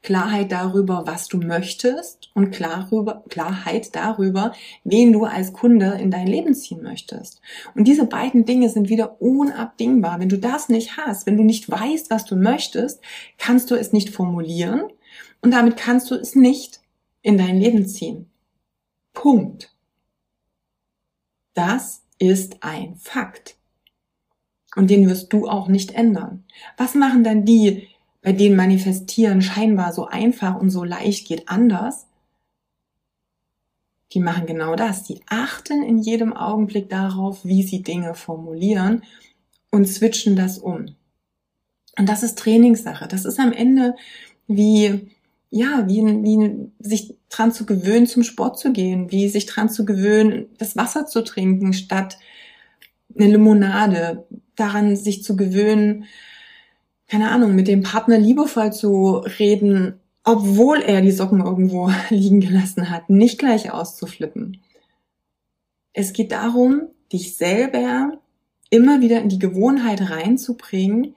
Klarheit 0.02 0.52
darüber, 0.52 1.08
was 1.08 1.28
du 1.28 1.38
möchtest 1.38 2.30
und 2.36 2.52
Klarheit 2.52 3.96
darüber, 3.96 4.54
wen 4.84 5.12
du 5.12 5.26
als 5.26 5.52
Kunde 5.52 5.98
in 6.00 6.12
dein 6.12 6.28
Leben 6.28 6.54
ziehen 6.54 6.84
möchtest. 6.84 7.42
Und 7.74 7.88
diese 7.88 8.06
beiden 8.06 8.46
Dinge 8.46 8.70
sind 8.70 8.90
wieder 8.90 9.20
unabdingbar. 9.20 10.20
Wenn 10.20 10.30
du 10.30 10.38
das 10.38 10.70
nicht 10.70 10.98
hast, 10.98 11.26
wenn 11.26 11.38
du 11.38 11.44
nicht 11.44 11.70
weißt, 11.70 12.12
was 12.12 12.26
du 12.26 12.36
möchtest, 12.36 13.02
kannst 13.38 13.72
du 13.72 13.76
es 13.76 13.94
nicht 13.94 14.12
formulieren 14.12 14.84
und 15.42 15.52
damit 15.52 15.78
kannst 15.78 16.12
du 16.12 16.16
es 16.16 16.36
nicht 16.36 16.82
in 17.22 17.38
dein 17.38 17.60
Leben 17.60 17.88
ziehen. 17.88 18.30
Punkt. 19.14 19.76
Das 21.56 22.04
ist 22.20 22.62
ein 22.62 22.96
Fakt. 22.98 23.58
Und 24.76 24.90
den 24.90 25.10
wirst 25.10 25.32
du 25.32 25.48
auch 25.48 25.68
nicht 25.68 25.92
ändern. 25.92 26.44
Was 26.78 26.96
machen 26.96 27.24
dann 27.24 27.46
die, 27.46 27.88
bei 28.26 28.34
denen 28.34 28.56
Manifestieren 28.56 29.44
scheinbar 29.44 29.94
so 29.94 30.08
einfach 30.08 30.60
und 30.60 30.72
so 30.72 30.84
leicht 30.84 31.28
geht, 31.28 31.48
anders, 31.48 32.08
die 34.14 34.20
machen 34.20 34.48
genau 34.48 34.76
das. 34.76 35.04
Die 35.04 35.22
achten 35.28 35.84
in 35.84 36.00
jedem 36.00 36.34
Augenblick 36.36 36.90
darauf, 36.90 37.46
wie 37.46 37.62
sie 37.62 37.84
Dinge 37.84 38.16
formulieren 38.16 39.04
und 39.70 39.88
switchen 39.88 40.36
das 40.36 40.58
um. 40.58 40.96
Und 42.00 42.10
das 42.10 42.24
ist 42.24 42.40
Trainingssache. 42.40 43.08
Das 43.08 43.26
ist 43.26 43.40
am 43.40 43.54
Ende 43.54 43.96
wie, 44.48 45.12
ja, 45.52 45.88
wie, 45.88 46.04
wie 46.04 46.72
sich 46.80 47.14
dran 47.30 47.52
zu 47.52 47.68
gewöhnen, 47.68 48.08
zum 48.08 48.24
Sport 48.24 48.58
zu 48.58 48.74
gehen, 48.74 49.12
wie 49.12 49.30
sich 49.30 49.46
dran 49.46 49.70
zu 49.70 49.86
gewöhnen, 49.86 50.48
das 50.58 50.76
Wasser 50.76 51.06
zu 51.06 51.24
trinken 51.24 51.74
statt 51.74 52.18
eine 53.16 53.28
Limonade, 53.28 54.26
daran 54.56 54.96
sich 54.96 55.24
zu 55.24 55.36
gewöhnen, 55.36 56.06
keine 57.08 57.32
Ahnung, 57.32 57.56
mit 57.56 57.68
dem 57.68 57.84
Partner 57.84 58.18
liebevoll 58.18 58.74
zu 58.74 59.18
reden, 59.40 60.00
obwohl 60.24 60.82
er 60.82 61.02
die 61.02 61.12
Socken 61.12 61.42
irgendwo 61.42 61.92
liegen 62.10 62.42
gelassen 62.42 62.90
hat, 62.90 63.10
nicht 63.10 63.40
gleich 63.40 63.72
auszuflippen. 63.72 64.62
Es 65.94 66.14
geht 66.14 66.32
darum, 66.32 66.90
dich 67.14 67.36
selber 67.36 68.20
immer 68.70 69.02
wieder 69.02 69.22
in 69.22 69.30
die 69.30 69.40
Gewohnheit 69.40 70.10
reinzubringen, 70.10 71.16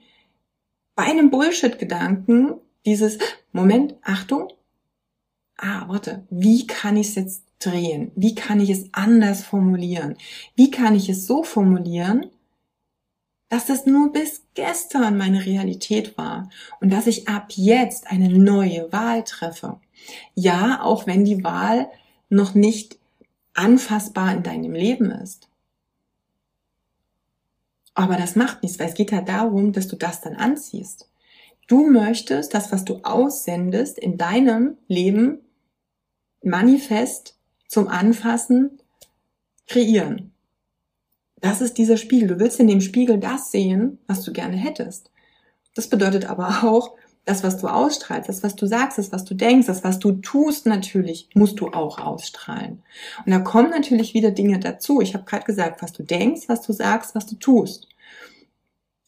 bei 0.95 1.05
einem 1.05 1.29
Bullshit-Gedanken 1.29 2.55
dieses, 2.85 3.17
Moment, 3.51 3.95
Achtung, 4.01 4.49
ah, 5.57 5.87
warte, 5.87 6.25
wie 6.29 6.67
kann 6.67 6.97
ich 6.97 7.09
es 7.09 7.15
jetzt 7.15 7.45
drehen? 7.59 8.11
Wie 8.15 8.35
kann 8.35 8.59
ich 8.59 8.69
es 8.69 8.89
anders 8.91 9.43
formulieren? 9.43 10.15
Wie 10.55 10.71
kann 10.71 10.95
ich 10.95 11.09
es 11.09 11.25
so 11.25 11.43
formulieren, 11.43 12.27
dass 13.49 13.65
das 13.65 13.85
nur 13.85 14.11
bis 14.11 14.43
gestern 14.53 15.17
meine 15.17 15.45
Realität 15.45 16.17
war 16.17 16.49
und 16.79 16.91
dass 16.91 17.07
ich 17.07 17.27
ab 17.27 17.47
jetzt 17.55 18.07
eine 18.07 18.29
neue 18.29 18.91
Wahl 18.91 19.23
treffe. 19.23 19.79
Ja, 20.35 20.81
auch 20.81 21.07
wenn 21.07 21.25
die 21.25 21.43
Wahl 21.43 21.89
noch 22.29 22.53
nicht 22.53 22.97
anfassbar 23.53 24.33
in 24.33 24.43
deinem 24.43 24.73
Leben 24.73 25.11
ist. 25.11 25.49
Aber 27.95 28.15
das 28.15 28.35
macht 28.35 28.63
nichts, 28.63 28.79
weil 28.79 28.87
es 28.87 28.93
geht 28.93 29.11
ja 29.11 29.21
darum, 29.21 29.73
dass 29.73 29.87
du 29.87 29.95
das 29.95 30.21
dann 30.21 30.35
anziehst. 30.35 31.09
Du 31.67 31.89
möchtest 31.89 32.53
das, 32.53 32.71
was 32.71 32.85
du 32.85 33.01
aussendest, 33.03 33.99
in 33.99 34.17
deinem 34.17 34.77
Leben 34.87 35.39
manifest 36.41 37.35
zum 37.67 37.87
Anfassen 37.87 38.79
kreieren. 39.67 40.31
Das 41.41 41.61
ist 41.61 41.77
dieser 41.77 41.97
Spiegel. 41.97 42.27
Du 42.27 42.39
willst 42.39 42.59
in 42.59 42.67
dem 42.67 42.81
Spiegel 42.81 43.17
das 43.17 43.51
sehen, 43.51 43.99
was 44.07 44.23
du 44.23 44.33
gerne 44.33 44.57
hättest. 44.57 45.11
Das 45.75 45.87
bedeutet 45.87 46.25
aber 46.29 46.63
auch, 46.63 46.95
das, 47.29 47.43
was 47.43 47.57
du 47.57 47.67
ausstrahlst, 47.67 48.27
das, 48.27 48.41
was 48.43 48.55
du 48.55 48.65
sagst, 48.65 48.97
das, 48.97 49.11
was 49.11 49.23
du 49.23 49.35
denkst, 49.35 49.67
das, 49.67 49.83
was 49.83 49.99
du 49.99 50.13
tust, 50.13 50.65
natürlich 50.65 51.29
musst 51.35 51.59
du 51.59 51.67
auch 51.67 51.99
ausstrahlen. 51.99 52.81
Und 53.23 53.31
da 53.31 53.39
kommen 53.39 53.69
natürlich 53.69 54.15
wieder 54.15 54.31
Dinge 54.31 54.59
dazu. 54.59 54.99
Ich 54.99 55.13
habe 55.13 55.25
gerade 55.25 55.45
gesagt, 55.45 55.83
was 55.83 55.93
du 55.93 56.01
denkst, 56.01 56.43
was 56.47 56.61
du 56.61 56.73
sagst, 56.73 57.13
was 57.13 57.27
du 57.27 57.35
tust. 57.35 57.87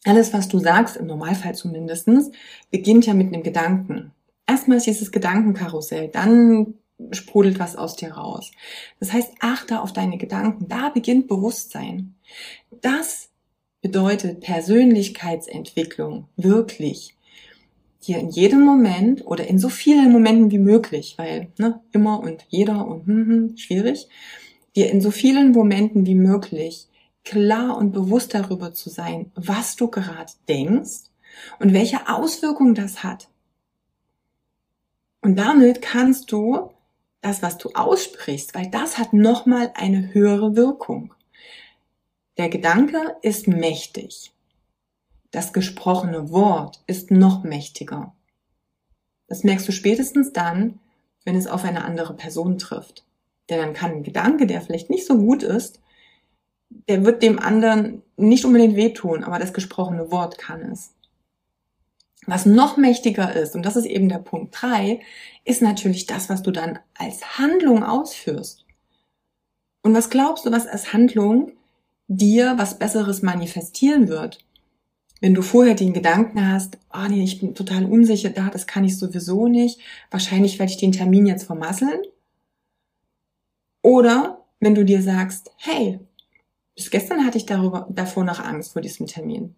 Alles, 0.04 0.32
was 0.32 0.48
du 0.48 0.58
sagst, 0.58 0.96
im 0.96 1.06
Normalfall 1.06 1.54
zumindestens, 1.54 2.30
beginnt 2.70 3.06
ja 3.06 3.14
mit 3.14 3.32
einem 3.32 3.42
Gedanken. 3.42 4.12
Erstmal 4.46 4.76
ist 4.76 4.86
dieses 4.86 5.10
Gedankenkarussell, 5.10 6.08
dann 6.08 6.74
sprudelt 7.10 7.58
was 7.58 7.76
aus 7.76 7.96
dir 7.96 8.12
raus. 8.12 8.52
Das 9.00 9.12
heißt, 9.12 9.32
achte 9.40 9.80
auf 9.82 9.92
deine 9.92 10.18
Gedanken. 10.18 10.68
Da 10.68 10.88
beginnt 10.88 11.28
Bewusstsein. 11.28 12.14
Das 12.70 13.30
bedeutet 13.80 14.40
Persönlichkeitsentwicklung 14.40 16.28
wirklich 16.36 17.16
dir 18.06 18.18
in 18.18 18.30
jedem 18.30 18.62
Moment 18.62 19.26
oder 19.26 19.46
in 19.46 19.58
so 19.58 19.68
vielen 19.68 20.12
Momenten 20.12 20.50
wie 20.50 20.58
möglich, 20.58 21.14
weil 21.18 21.52
ne, 21.58 21.80
immer 21.92 22.20
und 22.20 22.44
jeder 22.48 22.86
und 22.86 23.06
hm, 23.06 23.26
hm, 23.26 23.56
schwierig, 23.56 24.08
dir 24.74 24.90
in 24.90 25.00
so 25.00 25.10
vielen 25.10 25.52
Momenten 25.52 26.06
wie 26.06 26.14
möglich 26.14 26.88
klar 27.24 27.76
und 27.76 27.92
bewusst 27.92 28.34
darüber 28.34 28.72
zu 28.72 28.90
sein, 28.90 29.30
was 29.34 29.76
du 29.76 29.88
gerade 29.88 30.32
denkst 30.48 31.10
und 31.60 31.72
welche 31.72 32.08
Auswirkungen 32.08 32.74
das 32.74 33.04
hat. 33.04 33.28
Und 35.20 35.36
damit 35.36 35.82
kannst 35.82 36.32
du 36.32 36.70
das, 37.22 37.40
was 37.40 37.56
du 37.56 37.70
aussprichst, 37.72 38.54
weil 38.54 38.68
das 38.68 38.98
hat 38.98 39.12
nochmal 39.14 39.72
eine 39.74 40.12
höhere 40.12 40.54
Wirkung. 40.54 41.14
Der 42.36 42.48
Gedanke 42.48 43.16
ist 43.22 43.48
mächtig. 43.48 44.32
Das 45.30 45.52
gesprochene 45.52 46.30
Wort 46.30 46.82
ist 46.86 47.10
noch 47.10 47.42
mächtiger. 47.42 48.14
Das 49.28 49.44
merkst 49.44 49.66
du 49.66 49.72
spätestens 49.72 50.32
dann, 50.32 50.78
wenn 51.24 51.36
es 51.36 51.46
auf 51.46 51.64
eine 51.64 51.84
andere 51.84 52.14
Person 52.14 52.58
trifft. 52.58 53.04
Denn 53.48 53.58
dann 53.58 53.72
kann 53.72 53.92
ein 53.92 54.02
Gedanke, 54.02 54.46
der 54.46 54.60
vielleicht 54.60 54.90
nicht 54.90 55.06
so 55.06 55.16
gut 55.16 55.42
ist, 55.42 55.80
der 56.88 57.04
wird 57.04 57.22
dem 57.22 57.38
anderen 57.38 58.02
nicht 58.16 58.44
unbedingt 58.44 58.76
wehtun, 58.76 59.24
aber 59.24 59.38
das 59.38 59.52
gesprochene 59.52 60.10
Wort 60.10 60.38
kann 60.38 60.62
es. 60.62 60.94
Was 62.26 62.46
noch 62.46 62.76
mächtiger 62.76 63.34
ist, 63.34 63.56
und 63.56 63.66
das 63.66 63.76
ist 63.76 63.86
eben 63.86 64.08
der 64.08 64.18
Punkt 64.18 64.54
drei, 64.60 65.00
ist 65.44 65.60
natürlich 65.60 66.06
das, 66.06 66.28
was 66.28 66.42
du 66.42 66.52
dann 66.52 66.78
als 66.94 67.38
Handlung 67.38 67.82
ausführst. 67.82 68.64
Und 69.82 69.94
was 69.94 70.10
glaubst 70.10 70.46
du, 70.46 70.52
was 70.52 70.68
als 70.68 70.92
Handlung 70.92 71.52
dir 72.06 72.54
was 72.56 72.78
Besseres 72.78 73.22
manifestieren 73.22 74.08
wird? 74.08 74.38
Wenn 75.20 75.34
du 75.34 75.42
vorher 75.42 75.74
den 75.74 75.92
Gedanken 75.92 76.48
hast, 76.48 76.78
oh 76.92 77.06
nee, 77.08 77.24
ich 77.24 77.40
bin 77.40 77.54
total 77.54 77.84
unsicher 77.84 78.30
da, 78.30 78.50
das 78.50 78.66
kann 78.66 78.84
ich 78.84 78.98
sowieso 78.98 79.48
nicht, 79.48 79.80
wahrscheinlich 80.10 80.58
werde 80.58 80.72
ich 80.72 80.78
den 80.78 80.92
Termin 80.92 81.26
jetzt 81.26 81.44
vermasseln. 81.44 82.00
Oder 83.82 84.44
wenn 84.60 84.74
du 84.74 84.84
dir 84.84 85.02
sagst, 85.02 85.50
hey, 85.56 85.98
bis 86.74 86.90
gestern 86.90 87.24
hatte 87.24 87.38
ich 87.38 87.46
darüber, 87.46 87.86
davor 87.90 88.24
noch 88.24 88.40
Angst 88.40 88.72
vor 88.72 88.82
diesem 88.82 89.06
Termin. 89.06 89.56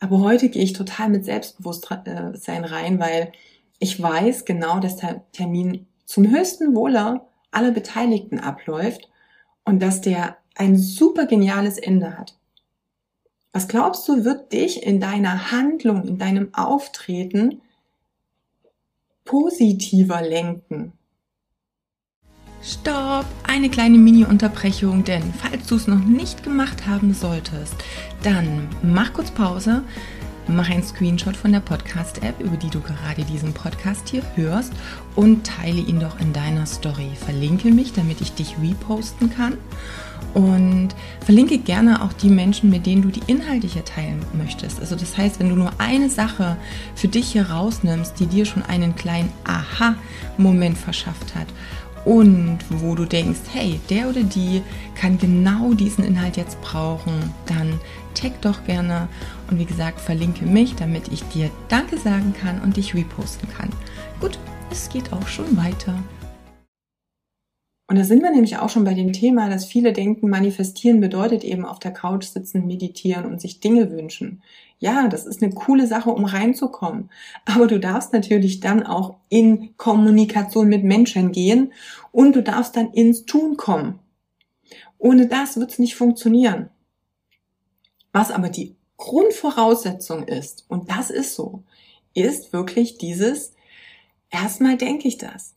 Aber 0.00 0.20
heute 0.20 0.48
gehe 0.48 0.62
ich 0.62 0.72
total 0.72 1.08
mit 1.08 1.24
Selbstbewusstsein 1.24 2.64
rein, 2.64 2.98
weil 2.98 3.32
ich 3.78 4.00
weiß 4.00 4.44
genau, 4.44 4.80
dass 4.80 4.96
der 4.96 5.24
Termin 5.32 5.86
zum 6.04 6.30
höchsten 6.30 6.74
Wohle 6.74 7.22
aller 7.50 7.72
Beteiligten 7.72 8.38
abläuft 8.38 9.08
und 9.64 9.80
dass 9.80 10.00
der 10.00 10.36
ein 10.54 10.76
super 10.76 11.26
geniales 11.26 11.78
Ende 11.78 12.16
hat. 12.18 12.36
Was 13.52 13.68
glaubst 13.68 14.06
du, 14.08 14.24
wird 14.24 14.52
dich 14.52 14.82
in 14.82 15.00
deiner 15.00 15.50
Handlung, 15.50 16.06
in 16.06 16.18
deinem 16.18 16.52
Auftreten 16.54 17.62
positiver 19.24 20.20
lenken? 20.20 20.92
Stopp! 22.68 23.26
Eine 23.44 23.70
kleine 23.70 23.96
Mini-Unterbrechung, 23.96 25.04
denn 25.04 25.22
falls 25.32 25.68
du 25.68 25.76
es 25.76 25.86
noch 25.86 26.00
nicht 26.00 26.42
gemacht 26.42 26.84
haben 26.84 27.14
solltest, 27.14 27.76
dann 28.24 28.66
mach 28.82 29.12
kurz 29.12 29.30
Pause, 29.30 29.84
mach 30.48 30.68
einen 30.68 30.82
Screenshot 30.82 31.36
von 31.36 31.52
der 31.52 31.60
Podcast-App, 31.60 32.40
über 32.40 32.56
die 32.56 32.70
du 32.70 32.80
gerade 32.80 33.22
diesen 33.22 33.52
Podcast 33.52 34.08
hier 34.08 34.22
hörst 34.34 34.72
und 35.14 35.46
teile 35.46 35.78
ihn 35.78 36.00
doch 36.00 36.18
in 36.18 36.32
deiner 36.32 36.66
Story. 36.66 37.10
Verlinke 37.24 37.70
mich, 37.70 37.92
damit 37.92 38.20
ich 38.20 38.32
dich 38.32 38.56
reposten 38.60 39.30
kann 39.30 39.58
und 40.34 40.88
verlinke 41.24 41.58
gerne 41.58 42.02
auch 42.02 42.12
die 42.14 42.28
Menschen, 42.28 42.68
mit 42.68 42.84
denen 42.84 43.02
du 43.02 43.10
die 43.10 43.22
Inhalte 43.28 43.68
hier 43.68 43.84
teilen 43.84 44.20
möchtest. 44.32 44.80
Also 44.80 44.96
das 44.96 45.16
heißt, 45.16 45.38
wenn 45.38 45.50
du 45.50 45.54
nur 45.54 45.70
eine 45.78 46.10
Sache 46.10 46.56
für 46.96 47.06
dich 47.06 47.28
hier 47.28 47.48
rausnimmst, 47.48 48.18
die 48.18 48.26
dir 48.26 48.44
schon 48.44 48.64
einen 48.64 48.96
kleinen 48.96 49.32
Aha-Moment 49.44 50.76
verschafft 50.76 51.36
hat 51.36 51.46
und 52.06 52.60
wo 52.70 52.94
du 52.94 53.04
denkst, 53.04 53.40
hey, 53.52 53.80
der 53.90 54.08
oder 54.08 54.22
die 54.22 54.62
kann 54.94 55.18
genau 55.18 55.74
diesen 55.74 56.04
Inhalt 56.04 56.36
jetzt 56.36 56.60
brauchen, 56.62 57.34
dann 57.46 57.80
tag 58.14 58.40
doch 58.42 58.64
gerne 58.64 59.08
und 59.50 59.58
wie 59.58 59.64
gesagt, 59.64 60.00
verlinke 60.00 60.46
mich, 60.46 60.76
damit 60.76 61.08
ich 61.08 61.22
dir 61.24 61.50
Danke 61.68 61.98
sagen 61.98 62.32
kann 62.32 62.60
und 62.60 62.76
dich 62.76 62.94
reposten 62.94 63.48
kann. 63.50 63.70
Gut, 64.20 64.38
es 64.70 64.88
geht 64.88 65.12
auch 65.12 65.26
schon 65.26 65.56
weiter. 65.56 65.94
Und 67.88 67.96
da 67.96 68.04
sind 68.04 68.22
wir 68.22 68.30
nämlich 68.30 68.58
auch 68.58 68.68
schon 68.68 68.84
bei 68.84 68.94
dem 68.94 69.12
Thema, 69.12 69.48
dass 69.48 69.64
viele 69.64 69.92
denken, 69.92 70.28
manifestieren 70.28 71.00
bedeutet 71.00 71.44
eben 71.44 71.64
auf 71.64 71.78
der 71.78 71.92
Couch 71.92 72.24
sitzen, 72.24 72.66
meditieren 72.66 73.26
und 73.26 73.40
sich 73.40 73.60
Dinge 73.60 73.92
wünschen. 73.92 74.42
Ja, 74.78 75.06
das 75.06 75.24
ist 75.24 75.40
eine 75.40 75.52
coole 75.52 75.86
Sache, 75.86 76.10
um 76.10 76.24
reinzukommen. 76.24 77.10
Aber 77.44 77.68
du 77.68 77.78
darfst 77.78 78.12
natürlich 78.12 78.58
dann 78.58 78.82
auch 78.82 79.14
in 79.28 79.76
Kommunikation 79.76 80.68
mit 80.68 80.82
Menschen 80.82 81.30
gehen 81.30 81.72
und 82.10 82.34
du 82.34 82.42
darfst 82.42 82.76
dann 82.76 82.90
ins 82.92 83.24
Tun 83.24 83.56
kommen. 83.56 84.00
Ohne 84.98 85.28
das 85.28 85.56
wird 85.56 85.70
es 85.70 85.78
nicht 85.78 85.94
funktionieren. 85.94 86.70
Was 88.12 88.32
aber 88.32 88.48
die 88.48 88.74
Grundvoraussetzung 88.96 90.24
ist, 90.24 90.64
und 90.68 90.90
das 90.90 91.10
ist 91.10 91.36
so, 91.36 91.62
ist 92.14 92.52
wirklich 92.52 92.98
dieses, 92.98 93.52
erstmal 94.30 94.76
denke 94.76 95.06
ich 95.06 95.18
das 95.18 95.55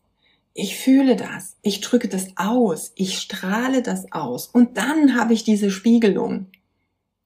ich 0.54 0.76
fühle 0.76 1.16
das, 1.16 1.56
ich 1.62 1.80
drücke 1.80 2.08
das 2.08 2.28
aus, 2.36 2.92
ich 2.96 3.18
strahle 3.18 3.82
das 3.82 4.10
aus 4.12 4.46
und 4.46 4.76
dann 4.76 5.14
habe 5.14 5.32
ich 5.32 5.44
diese 5.44 5.70
Spiegelung. 5.70 6.46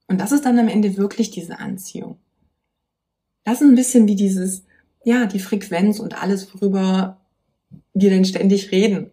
Und 0.07 0.21
das 0.21 0.33
ist 0.33 0.45
dann 0.45 0.59
am 0.59 0.69
Ende 0.69 0.97
wirklich 0.97 1.31
diese 1.31 1.59
Anziehung. 1.59 2.19
Das 3.45 3.61
ist 3.61 3.69
ein 3.69 3.75
bisschen 3.75 4.07
wie 4.07 4.17
dieses, 4.17 4.65
ja, 5.05 5.27
die 5.27 5.39
Frequenz 5.39 5.99
und 5.99 6.21
alles, 6.23 6.53
worüber 6.55 7.21
wir 7.95 8.11
denn 8.11 8.25
ständig 8.25 8.71
reden. 8.71 9.11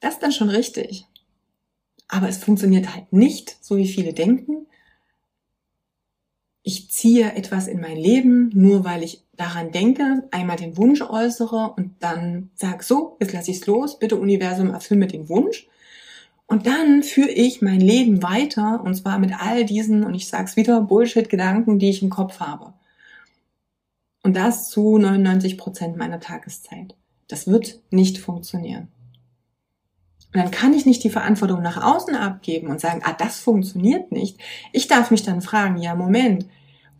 Das 0.00 0.14
ist 0.14 0.22
dann 0.22 0.32
schon 0.32 0.48
richtig. 0.48 1.06
Aber 2.06 2.28
es 2.28 2.38
funktioniert 2.38 2.94
halt 2.94 3.12
nicht, 3.12 3.58
so 3.60 3.76
wie 3.76 3.88
viele 3.88 4.12
denken, 4.12 4.66
ich 6.68 6.90
ziehe 6.90 7.32
etwas 7.32 7.66
in 7.66 7.80
mein 7.80 7.96
Leben, 7.96 8.50
nur 8.52 8.84
weil 8.84 9.02
ich 9.02 9.24
daran 9.38 9.72
denke, 9.72 10.24
einmal 10.30 10.58
den 10.58 10.76
Wunsch 10.76 11.00
äußere 11.00 11.72
und 11.74 11.94
dann 12.00 12.50
sag 12.56 12.82
so, 12.82 13.16
jetzt 13.20 13.32
lasse 13.32 13.50
ich 13.50 13.56
es 13.56 13.66
los, 13.66 13.98
bitte 13.98 14.16
Universum, 14.16 14.68
erfüll 14.68 14.98
mir 14.98 15.06
den 15.06 15.30
Wunsch. 15.30 15.66
Und 16.46 16.66
dann 16.66 17.02
führe 17.02 17.30
ich 17.30 17.62
mein 17.62 17.80
Leben 17.80 18.22
weiter 18.22 18.82
und 18.84 18.94
zwar 18.94 19.18
mit 19.18 19.32
all 19.40 19.64
diesen, 19.64 20.04
und 20.04 20.12
ich 20.12 20.28
sag's 20.28 20.56
wieder, 20.56 20.82
Bullshit-Gedanken, 20.82 21.78
die 21.78 21.88
ich 21.88 22.02
im 22.02 22.10
Kopf 22.10 22.38
habe. 22.38 22.74
Und 24.22 24.36
das 24.36 24.68
zu 24.68 24.98
99 24.98 25.56
Prozent 25.56 25.96
meiner 25.96 26.20
Tageszeit. 26.20 26.94
Das 27.28 27.46
wird 27.46 27.80
nicht 27.90 28.18
funktionieren. 28.18 28.88
Und 30.34 30.42
dann 30.42 30.50
kann 30.50 30.74
ich 30.74 30.84
nicht 30.84 31.02
die 31.04 31.10
Verantwortung 31.10 31.62
nach 31.62 31.82
außen 31.82 32.14
abgeben 32.14 32.68
und 32.68 32.80
sagen, 32.80 33.00
ah, 33.04 33.14
das 33.14 33.40
funktioniert 33.40 34.12
nicht. 34.12 34.38
Ich 34.72 34.86
darf 34.86 35.10
mich 35.10 35.22
dann 35.22 35.40
fragen, 35.40 35.78
ja, 35.78 35.94
Moment, 35.94 36.46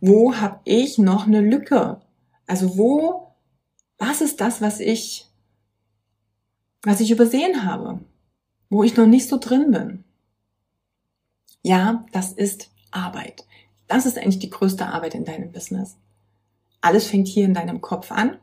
wo 0.01 0.35
habe 0.35 0.59
ich 0.63 0.97
noch 0.97 1.27
eine 1.27 1.41
Lücke? 1.41 2.01
Also 2.47 2.77
wo, 2.77 3.35
was 3.99 4.21
ist 4.21 4.41
das, 4.41 4.61
was 4.61 4.79
ich, 4.79 5.27
was 6.81 7.01
ich 7.01 7.11
übersehen 7.11 7.65
habe? 7.65 7.99
Wo 8.69 8.83
ich 8.83 8.97
noch 8.97 9.05
nicht 9.05 9.27
so 9.27 9.37
drin 9.37 9.71
bin? 9.71 10.03
Ja, 11.61 12.05
das 12.11 12.31
ist 12.31 12.71
Arbeit. 12.89 13.45
Das 13.87 14.05
ist 14.05 14.17
eigentlich 14.17 14.39
die 14.39 14.49
größte 14.49 14.87
Arbeit 14.87 15.13
in 15.13 15.25
deinem 15.25 15.51
Business. 15.51 15.97
Alles 16.81 17.05
fängt 17.05 17.27
hier 17.27 17.45
in 17.45 17.53
deinem 17.53 17.81
Kopf 17.81 18.11
an, 18.11 18.37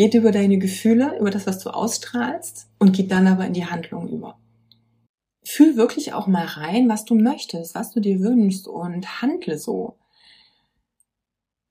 geht 0.00 0.14
über 0.14 0.32
deine 0.32 0.56
Gefühle, 0.56 1.18
über 1.18 1.30
das, 1.30 1.46
was 1.46 1.58
du 1.58 1.68
ausstrahlst 1.68 2.70
und 2.78 2.96
geht 2.96 3.10
dann 3.10 3.26
aber 3.26 3.44
in 3.44 3.52
die 3.52 3.66
Handlung 3.66 4.08
über. 4.08 4.40
Fühl 5.44 5.76
wirklich 5.76 6.14
auch 6.14 6.26
mal 6.26 6.46
rein, 6.46 6.88
was 6.88 7.04
du 7.04 7.14
möchtest, 7.14 7.74
was 7.74 7.92
du 7.92 8.00
dir 8.00 8.18
wünschst 8.20 8.66
und 8.66 9.20
handle 9.20 9.58
so. 9.58 9.98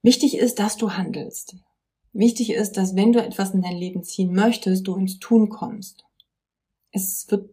Wichtig 0.04 0.38
ist, 0.38 0.60
dass 0.60 0.78
du 0.78 0.92
handelst. 0.92 1.56
Wichtig 2.13 2.52
ist, 2.52 2.74
dass 2.74 2.96
wenn 2.96 3.13
du 3.13 3.20
etwas 3.20 3.56
in 3.56 3.63
dein 3.63 3.78
Leben 3.78 4.04
ziehen 4.04 4.32
möchtest, 4.32 4.88
du 4.88 4.96
ins 4.96 5.18
Tun 5.18 5.50
kommst. 5.50 6.06
Es 6.92 7.26
wird 7.32 7.50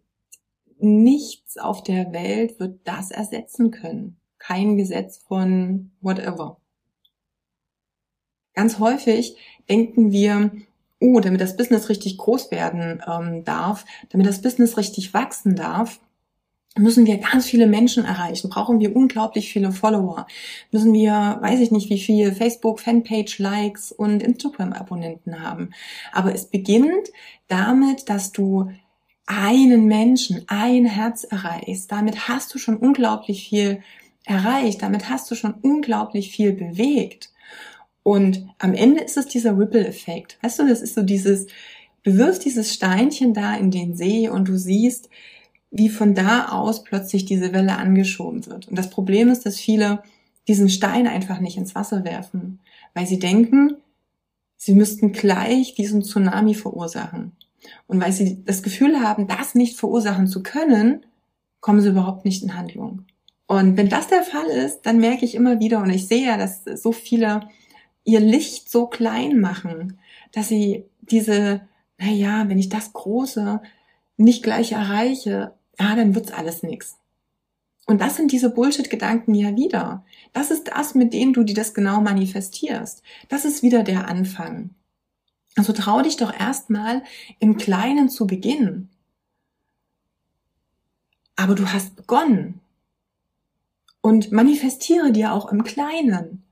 nichts 0.79 1.57
auf 1.57 1.85
der 1.85 2.13
Welt 2.13 2.61
wird 2.61 2.81
das 2.85 3.11
ersetzen 3.13 3.71
können. 3.71 4.21
Kein 4.37 4.77
Gesetz 4.77 5.17
von 5.27 5.93
whatever. 6.03 6.61
Ganz 8.57 8.79
häufig 8.79 9.37
denken 9.69 10.11
wir, 10.11 10.51
oh, 10.99 11.21
damit 11.21 11.41
das 11.41 11.57
Business 11.57 11.89
richtig 11.89 12.19
groß 12.19 12.51
werden 12.51 13.03
ähm, 13.07 13.45
darf, 13.45 13.85
damit 14.09 14.27
das 14.27 14.43
Business 14.43 14.77
richtig 14.77 15.15
wachsen 15.15 15.55
darf, 15.55 16.01
müssen 16.79 17.07
wir 17.07 17.19
ganz 17.19 17.47
viele 17.47 17.67
Menschen 17.67 18.05
erreichen, 18.05 18.51
brauchen 18.51 18.81
wir 18.81 18.97
unglaublich 18.97 19.51
viele 19.53 19.73
Follower, 19.73 20.27
müssen 20.71 20.93
wir, 20.93 21.39
weiß 21.41 21.61
ich 21.61 21.71
nicht, 21.71 21.91
wie 21.91 21.99
viele 21.99 22.33
Facebook, 22.33 22.81
Fanpage, 22.81 23.39
Likes 23.39 23.93
und 23.93 24.23
Instagram-Abonnenten 24.23 25.43
haben. 25.43 25.71
Aber 26.13 26.35
es 26.35 26.47
beginnt 26.47 27.09
damit, 27.49 28.09
dass 28.09 28.33
du 28.33 28.71
einen 29.27 29.87
Menschen, 29.87 30.45
ein 30.47 30.87
Herz 30.87 31.25
erreichst. 31.25 31.93
Damit 31.93 32.29
hast 32.29 32.55
du 32.55 32.59
schon 32.59 32.77
unglaublich 32.77 33.49
viel 33.49 33.83
erreicht, 34.25 34.83
damit 34.83 35.11
hast 35.11 35.31
du 35.31 35.35
schon 35.35 35.55
unglaublich 35.63 36.31
viel 36.31 36.53
bewegt. 36.53 37.31
Und 38.07 38.47
am 38.61 38.73
Ende 38.73 39.03
ist 39.03 39.17
es 39.17 39.27
dieser 39.27 39.59
Ripple-Effekt. 39.59 40.39
Weißt 40.41 40.61
du, 40.61 40.69
das 40.69 40.81
ist 40.81 40.95
so 40.95 41.03
dieses, 41.03 41.49
du 42.05 42.17
wirfst 42.17 42.45
dieses 42.45 42.73
Steinchen 42.73 43.35
da 43.35 43.57
in 43.57 43.73
den 43.73 43.97
See 43.97 44.29
und 44.29 44.47
du 44.47 44.57
siehst, 44.57 45.11
wie 45.73 45.89
von 45.89 46.15
da 46.15 46.51
aus 46.51 46.85
plötzlich 46.85 47.25
diese 47.25 47.53
Welle 47.53 47.77
angeschoben 47.77 48.47
wird. 48.47 48.69
Und 48.69 48.79
das 48.79 48.91
Problem 48.91 49.29
ist, 49.29 49.45
dass 49.45 49.59
viele 49.59 50.05
diesen 50.47 50.69
Stein 50.69 51.09
einfach 51.09 51.41
nicht 51.41 51.57
ins 51.57 51.75
Wasser 51.75 52.05
werfen, 52.05 52.61
weil 52.95 53.09
sie 53.09 53.19
denken, 53.19 53.75
sie 54.57 54.75
müssten 54.75 55.11
gleich 55.11 55.75
diesen 55.75 56.03
Tsunami 56.03 56.55
verursachen. 56.55 57.33
Und 57.89 58.01
weil 58.01 58.13
sie 58.13 58.41
das 58.45 58.63
Gefühl 58.63 59.01
haben, 59.01 59.27
das 59.27 59.57
nicht 59.57 59.77
verursachen 59.77 60.29
zu 60.29 60.45
können, 60.45 61.05
kommen 61.59 61.81
sie 61.81 61.89
überhaupt 61.89 62.25
nicht 62.25 62.45
in 62.45 62.57
Handlung. 62.57 63.05
Und 63.49 63.77
wenn 63.77 63.89
das 63.89 64.07
der 64.07 64.23
Fall 64.23 64.47
ist, 64.47 64.83
dann 64.83 64.99
merke 64.99 65.25
ich 65.25 65.35
immer 65.35 65.59
wieder, 65.59 65.83
und 65.83 65.91
ich 65.91 66.07
sehe 66.07 66.25
ja, 66.25 66.37
dass 66.37 66.63
so 66.63 66.93
viele 66.93 67.49
ihr 68.07 68.21
Licht 68.21 68.71
so 68.71 68.87
klein 68.87 69.41
machen, 69.41 69.99
dass 70.33 70.49
sie 70.49 70.85
diese, 71.03 71.61
na 71.99 72.09
ja, 72.09 72.49
wenn 72.49 72.59
ich 72.59 72.71
das 72.71 72.93
Große 72.95 73.61
nicht 74.17 74.43
gleich 74.43 74.73
erreiche, 74.73 75.53
ja, 75.79 75.95
dann 75.95 76.15
wird's 76.15 76.33
alles 76.33 76.63
nix. 76.63 76.97
Und 77.87 78.01
das 78.01 78.17
sind 78.17 78.33
diese 78.33 78.51
Bullshit-Gedanken 78.51 79.35
ja 79.35 79.55
wieder. 79.55 80.05
Das 80.33 80.51
ist 80.51 80.69
das, 80.69 80.95
mit 80.95 81.13
dem 81.13 81.33
du 81.33 81.45
dir 81.45 81.55
das 81.55 81.75
genau 81.75 82.01
manifestierst. 82.01 83.03
Das 83.29 83.45
ist 83.45 83.63
wieder 83.63 83.83
der 83.83 84.09
Anfang. 84.09 84.71
Also 85.57 85.73
trau 85.73 86.03
dich 86.03 86.17
doch 86.17 86.33
erstmal 86.33 87.03
im 87.39 87.57
Kleinen 87.57 88.09
zu 88.09 88.27
beginnen. 88.27 88.89
Aber 91.37 91.55
du 91.55 91.73
hast 91.73 91.97
begonnen. 91.97 92.61
Und 94.01 94.33
manifestiere 94.33 95.13
dir 95.13 95.33
auch 95.33 95.51
im 95.51 95.65
Kleinen, 95.65 96.46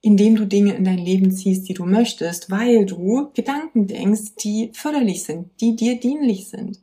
indem 0.00 0.36
du 0.36 0.46
Dinge 0.46 0.74
in 0.74 0.84
dein 0.84 0.98
Leben 0.98 1.32
ziehst, 1.32 1.68
die 1.68 1.74
du 1.74 1.84
möchtest, 1.84 2.50
weil 2.50 2.86
du 2.86 3.30
Gedanken 3.34 3.86
denkst, 3.86 4.36
die 4.42 4.70
förderlich 4.72 5.24
sind, 5.24 5.50
die 5.60 5.76
dir 5.76 5.98
dienlich 5.98 6.48
sind. 6.48 6.80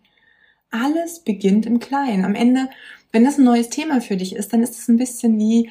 alles 0.72 1.20
beginnt 1.20 1.66
im 1.66 1.80
Kleinen. 1.80 2.26
Am 2.26 2.36
Ende, 2.36 2.70
wenn 3.14 3.24
das 3.24 3.38
ein 3.38 3.46
neues 3.46 3.70
Thema 3.70 4.02
für 4.02 4.18
dich 4.18 4.36
ist, 4.36 4.52
dann 4.52 4.62
ist 4.62 4.78
es 4.78 4.90
ein 4.90 4.98
bisschen 4.98 5.40
wie 5.40 5.70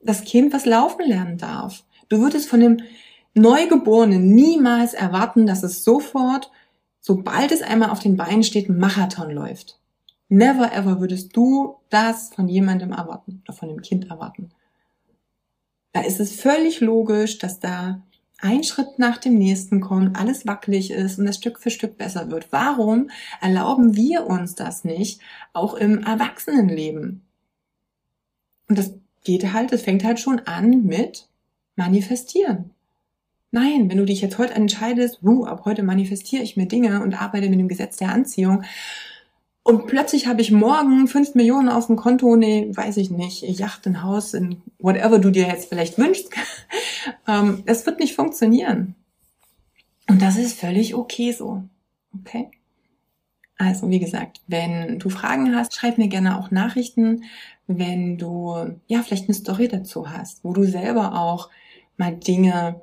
das 0.00 0.24
Kind, 0.24 0.54
was 0.54 0.64
laufen 0.64 1.06
lernen 1.06 1.36
darf. 1.36 1.84
Du 2.08 2.20
würdest 2.20 2.48
von 2.48 2.60
dem 2.60 2.78
Neugeborenen 3.34 4.34
niemals 4.34 4.94
erwarten, 4.94 5.46
dass 5.46 5.62
es 5.62 5.84
sofort, 5.84 6.50
sobald 7.00 7.52
es 7.52 7.62
einmal 7.62 7.90
auf 7.90 8.00
den 8.00 8.16
Beinen 8.16 8.42
steht, 8.42 8.68
einen 8.68 8.78
Marathon 8.78 9.30
läuft. 9.30 9.78
Never 10.28 10.72
ever 10.72 11.00
würdest 11.00 11.36
du 11.36 11.76
das 11.90 12.30
von 12.34 12.48
jemandem 12.48 12.92
erwarten 12.92 13.42
oder 13.44 13.56
von 13.56 13.68
dem 13.68 13.82
Kind 13.82 14.10
erwarten. 14.10 14.50
Da 15.98 16.04
ist 16.04 16.20
es 16.20 16.40
völlig 16.40 16.78
logisch, 16.78 17.38
dass 17.38 17.58
da 17.58 18.00
ein 18.40 18.62
Schritt 18.62 19.00
nach 19.00 19.18
dem 19.18 19.36
nächsten 19.36 19.80
kommt, 19.80 20.16
alles 20.16 20.46
wackelig 20.46 20.92
ist 20.92 21.18
und 21.18 21.26
es 21.26 21.34
Stück 21.34 21.58
für 21.58 21.72
Stück 21.72 21.98
besser 21.98 22.30
wird. 22.30 22.52
Warum 22.52 23.10
erlauben 23.40 23.96
wir 23.96 24.28
uns 24.28 24.54
das 24.54 24.84
nicht, 24.84 25.20
auch 25.52 25.74
im 25.74 26.04
Erwachsenenleben? 26.04 27.22
Und 28.68 28.78
das 28.78 28.94
geht 29.24 29.52
halt, 29.52 29.72
es 29.72 29.82
fängt 29.82 30.04
halt 30.04 30.20
schon 30.20 30.38
an 30.38 30.84
mit 30.84 31.26
manifestieren. 31.74 32.70
Nein, 33.50 33.90
wenn 33.90 33.98
du 33.98 34.04
dich 34.04 34.20
jetzt 34.20 34.38
heute 34.38 34.54
entscheidest, 34.54 35.24
uh, 35.24 35.46
ab 35.46 35.62
heute 35.64 35.82
manifestiere 35.82 36.44
ich 36.44 36.56
mir 36.56 36.66
Dinge 36.66 37.02
und 37.02 37.20
arbeite 37.20 37.50
mit 37.50 37.58
dem 37.58 37.66
Gesetz 37.66 37.96
der 37.96 38.12
Anziehung, 38.12 38.62
und 39.68 39.86
plötzlich 39.86 40.26
habe 40.26 40.40
ich 40.40 40.50
morgen 40.50 41.08
fünf 41.08 41.34
Millionen 41.34 41.68
auf 41.68 41.88
dem 41.88 41.96
Konto, 41.96 42.36
nee, 42.36 42.70
weiß 42.72 42.96
ich 42.96 43.10
nicht, 43.10 43.42
Yacht, 43.42 43.86
ein 43.86 44.02
Haus, 44.02 44.32
in 44.32 44.62
whatever 44.78 45.18
du 45.18 45.30
dir 45.30 45.46
jetzt 45.46 45.68
vielleicht 45.68 45.98
wünschst. 45.98 46.30
ähm, 47.28 47.64
das 47.66 47.84
wird 47.84 48.00
nicht 48.00 48.14
funktionieren. 48.14 48.94
Und 50.08 50.22
das 50.22 50.38
ist 50.38 50.58
völlig 50.58 50.94
okay 50.94 51.32
so. 51.32 51.64
Okay? 52.18 52.50
Also, 53.58 53.90
wie 53.90 53.98
gesagt, 53.98 54.40
wenn 54.46 55.00
du 55.00 55.10
Fragen 55.10 55.54
hast, 55.54 55.74
schreib 55.74 55.98
mir 55.98 56.08
gerne 56.08 56.38
auch 56.38 56.50
Nachrichten, 56.50 57.24
wenn 57.66 58.16
du, 58.16 58.54
ja, 58.86 59.02
vielleicht 59.02 59.28
eine 59.28 59.34
Story 59.34 59.68
dazu 59.68 60.10
hast, 60.10 60.44
wo 60.44 60.54
du 60.54 60.64
selber 60.64 61.20
auch 61.20 61.50
mal 61.98 62.16
Dinge, 62.16 62.80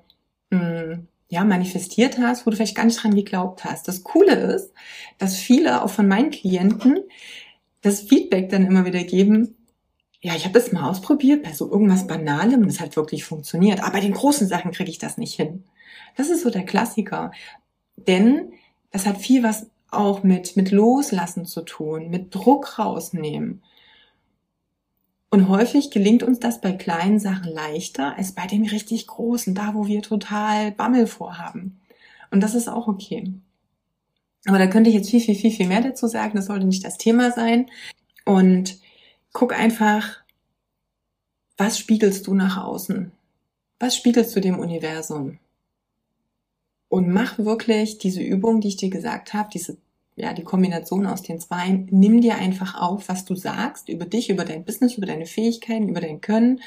mh, 0.51 0.59
hm, 0.59 1.07
ja, 1.27 1.43
manifestiert 1.43 2.17
hast, 2.17 2.45
wo 2.45 2.51
du 2.51 2.55
vielleicht 2.55 2.75
gar 2.75 2.85
nicht 2.85 3.01
dran 3.01 3.15
geglaubt 3.15 3.65
hast. 3.65 3.87
Das 3.87 4.03
Coole 4.03 4.35
ist, 4.35 4.71
dass 5.17 5.35
viele 5.37 5.83
auch 5.83 5.89
von 5.89 6.07
meinen 6.07 6.31
Klienten 6.31 6.99
das 7.81 8.01
Feedback 8.01 8.49
dann 8.49 8.65
immer 8.65 8.85
wieder 8.85 9.03
geben, 9.03 9.55
ja, 10.21 10.33
ich 10.35 10.45
habe 10.45 10.59
das 10.59 10.71
mal 10.71 10.89
ausprobiert 10.89 11.43
bei 11.43 11.53
so 11.53 11.69
irgendwas 11.69 12.07
Banalem 12.07 12.61
und 12.61 12.69
es 12.69 12.79
hat 12.79 12.95
wirklich 12.95 13.23
funktioniert. 13.23 13.83
Aber 13.83 13.91
bei 13.91 13.99
den 13.99 14.13
großen 14.13 14.47
Sachen 14.47 14.71
kriege 14.71 14.89
ich 14.89 14.97
das 14.97 15.19
nicht 15.19 15.35
hin. 15.35 15.65
Das 16.17 16.29
ist 16.29 16.41
so 16.41 16.49
der 16.49 16.65
Klassiker. 16.65 17.31
Denn 17.95 18.53
das 18.91 19.05
hat 19.05 19.17
viel 19.17 19.43
was 19.43 19.67
auch 19.91 20.23
mit, 20.23 20.57
mit 20.57 20.71
Loslassen 20.71 21.45
zu 21.45 21.61
tun, 21.61 22.09
mit 22.09 22.33
Druck 22.33 22.79
rausnehmen. 22.79 23.61
Und 25.35 25.49
häufig 25.49 25.91
gelingt 25.91 26.23
uns 26.23 26.39
das 26.39 26.61
bei 26.61 26.71
kleinen 26.71 27.19
Sachen 27.19 27.51
leichter 27.51 28.17
als 28.17 28.31
bei 28.31 28.47
den 28.47 28.65
richtig 28.65 29.05
großen, 29.05 29.53
da 29.53 29.73
wo 29.73 29.85
wir 29.85 30.01
total 30.01 30.71
Bammel 30.71 31.07
vorhaben. 31.07 31.81
Und 32.31 32.39
das 32.39 32.55
ist 32.55 32.69
auch 32.69 32.87
okay. 32.87 33.33
Aber 34.45 34.59
da 34.59 34.67
könnte 34.67 34.89
ich 34.89 34.95
jetzt 34.95 35.09
viel, 35.09 35.19
viel, 35.19 35.35
viel, 35.35 35.51
viel 35.51 35.67
mehr 35.67 35.81
dazu 35.81 36.07
sagen. 36.07 36.37
Das 36.37 36.45
sollte 36.45 36.65
nicht 36.65 36.85
das 36.85 36.97
Thema 36.97 37.31
sein. 37.31 37.69
Und 38.23 38.79
guck 39.33 39.51
einfach, 39.51 40.21
was 41.57 41.79
spiegelst 41.79 42.27
du 42.27 42.33
nach 42.33 42.63
außen? 42.63 43.11
Was 43.77 43.97
spiegelst 43.97 44.33
du 44.37 44.39
dem 44.39 44.57
Universum? 44.57 45.39
Und 46.87 47.09
mach 47.09 47.39
wirklich 47.39 47.97
diese 47.97 48.21
Übung, 48.21 48.61
die 48.61 48.69
ich 48.69 48.77
dir 48.77 48.89
gesagt 48.89 49.33
habe, 49.33 49.49
diese 49.53 49.75
ja, 50.15 50.33
die 50.33 50.43
Kombination 50.43 51.05
aus 51.05 51.21
den 51.21 51.39
zwei, 51.39 51.85
nimm 51.91 52.21
dir 52.21 52.35
einfach 52.35 52.79
auf, 52.79 53.09
was 53.09 53.25
du 53.25 53.35
sagst 53.35 53.89
über 53.89 54.05
dich, 54.05 54.29
über 54.29 54.45
dein 54.45 54.63
Business, 54.63 54.95
über 54.95 55.05
deine 55.05 55.25
Fähigkeiten, 55.25 55.89
über 55.89 56.01
dein 56.01 56.21
Können, 56.21 56.61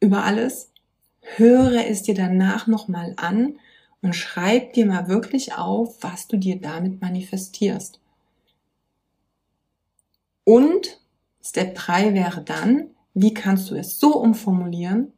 über 0.00 0.24
alles. 0.24 0.72
Höre 1.20 1.86
es 1.86 2.02
dir 2.02 2.14
danach 2.14 2.66
nochmal 2.66 3.14
an 3.16 3.58
und 4.00 4.14
schreib 4.14 4.72
dir 4.72 4.86
mal 4.86 5.08
wirklich 5.08 5.54
auf, 5.54 6.02
was 6.02 6.28
du 6.28 6.36
dir 6.36 6.60
damit 6.60 7.00
manifestierst. 7.00 8.00
Und 10.44 11.00
Step 11.42 11.74
3 11.74 12.14
wäre 12.14 12.42
dann, 12.42 12.90
wie 13.14 13.34
kannst 13.34 13.70
du 13.70 13.74
es 13.74 13.98
so 13.98 14.16
umformulieren, 14.16 15.12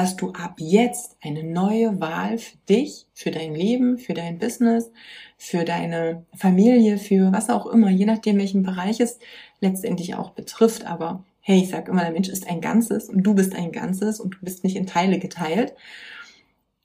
dass 0.00 0.16
du 0.16 0.30
ab 0.30 0.54
jetzt 0.56 1.18
eine 1.20 1.44
neue 1.44 2.00
Wahl 2.00 2.38
für 2.38 2.56
dich, 2.70 3.06
für 3.12 3.30
dein 3.30 3.54
Leben, 3.54 3.98
für 3.98 4.14
dein 4.14 4.38
Business, 4.38 4.90
für 5.36 5.66
deine 5.66 6.24
Familie, 6.34 6.96
für 6.96 7.32
was 7.32 7.50
auch 7.50 7.66
immer, 7.66 7.90
je 7.90 8.06
nachdem 8.06 8.38
welchen 8.38 8.62
Bereich 8.62 8.98
es 9.00 9.18
letztendlich 9.60 10.14
auch 10.14 10.30
betrifft. 10.30 10.86
Aber 10.86 11.22
hey, 11.42 11.60
ich 11.60 11.68
sag 11.68 11.86
immer, 11.86 12.00
der 12.00 12.12
Mensch 12.12 12.30
ist 12.30 12.48
ein 12.48 12.62
Ganzes 12.62 13.10
und 13.10 13.24
du 13.24 13.34
bist 13.34 13.54
ein 13.54 13.72
Ganzes 13.72 14.20
und 14.20 14.36
du 14.36 14.38
bist 14.40 14.64
nicht 14.64 14.74
in 14.74 14.86
Teile 14.86 15.18
geteilt. 15.18 15.74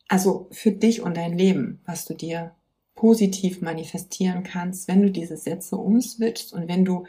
Also 0.10 0.50
für 0.52 0.74
dich 0.74 1.02
und 1.02 1.16
dein 1.16 1.38
Leben, 1.38 1.80
was 1.86 2.04
du 2.04 2.16
dir 2.16 2.54
positiv 2.96 3.62
manifestieren 3.62 4.44
kannst, 4.44 4.90
wenn 4.90 5.02
du 5.02 5.10
diese 5.10 5.38
Sätze 5.38 5.78
umswitchst 5.78 6.52
und 6.52 6.68
wenn 6.68 6.84
du 6.84 7.06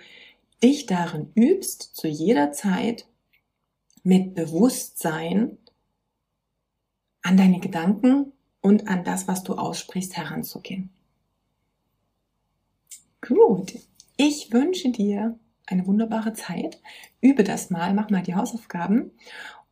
dich 0.63 0.87
darin 0.87 1.33
übst, 1.35 1.97
zu 1.97 2.07
jeder 2.07 2.53
Zeit 2.53 3.09
mit 4.05 4.37
Bewusstsein 4.37 5.59
an 7.27 7.37
deine 7.37 7.59
Gedanken 7.59 8.33
und 8.61 8.87
an 8.89 9.03
das, 9.03 9.27
was 9.27 9.43
du 9.43 9.55
aussprichst, 9.55 10.17
heranzugehen. 10.17 10.91
Gut. 13.21 13.75
Ich 14.17 14.53
wünsche 14.53 14.91
dir 14.91 15.37
eine 15.67 15.87
wunderbare 15.89 16.35
Zeit. 16.35 16.81
Übe 17.21 17.43
das 17.43 17.71
mal, 17.71 17.93
mach 17.95 18.11
mal 18.11 18.23
die 18.23 18.37
Hausaufgaben 18.37 19.11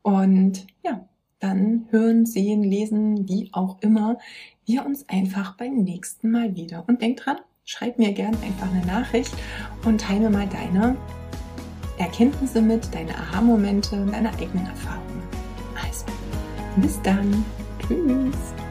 und 0.03 0.67
ja, 0.83 1.09
dann 1.39 1.87
hören, 1.91 2.27
sehen, 2.27 2.65
lesen, 2.65 3.29
wie 3.29 3.51
auch 3.53 3.81
immer, 3.81 4.19
wir 4.67 4.85
uns 4.85 5.09
einfach 5.09 5.57
beim 5.57 5.77
nächsten 5.77 6.33
Mal 6.33 6.57
wieder. 6.57 6.85
Und 6.89 7.03
denk 7.03 7.19
dran, 7.19 7.39
schreib 7.65 7.99
mir 8.01 8.13
gerne 8.13 8.37
einfach 8.41 8.71
eine 8.73 8.85
Nachricht 8.85 9.33
und 9.85 10.01
teile 10.01 10.29
mal 10.29 10.49
deine 10.49 10.97
Erkenntnisse 11.99 12.61
mit, 12.61 12.93
deine 12.93 13.15
Aha-Momente, 13.15 14.05
deine 14.11 14.31
eigenen 14.35 14.67
Erfahrungen. 14.67 15.14
Bis 16.77 17.01
dann. 17.03 17.45
Tschüss. 17.79 18.64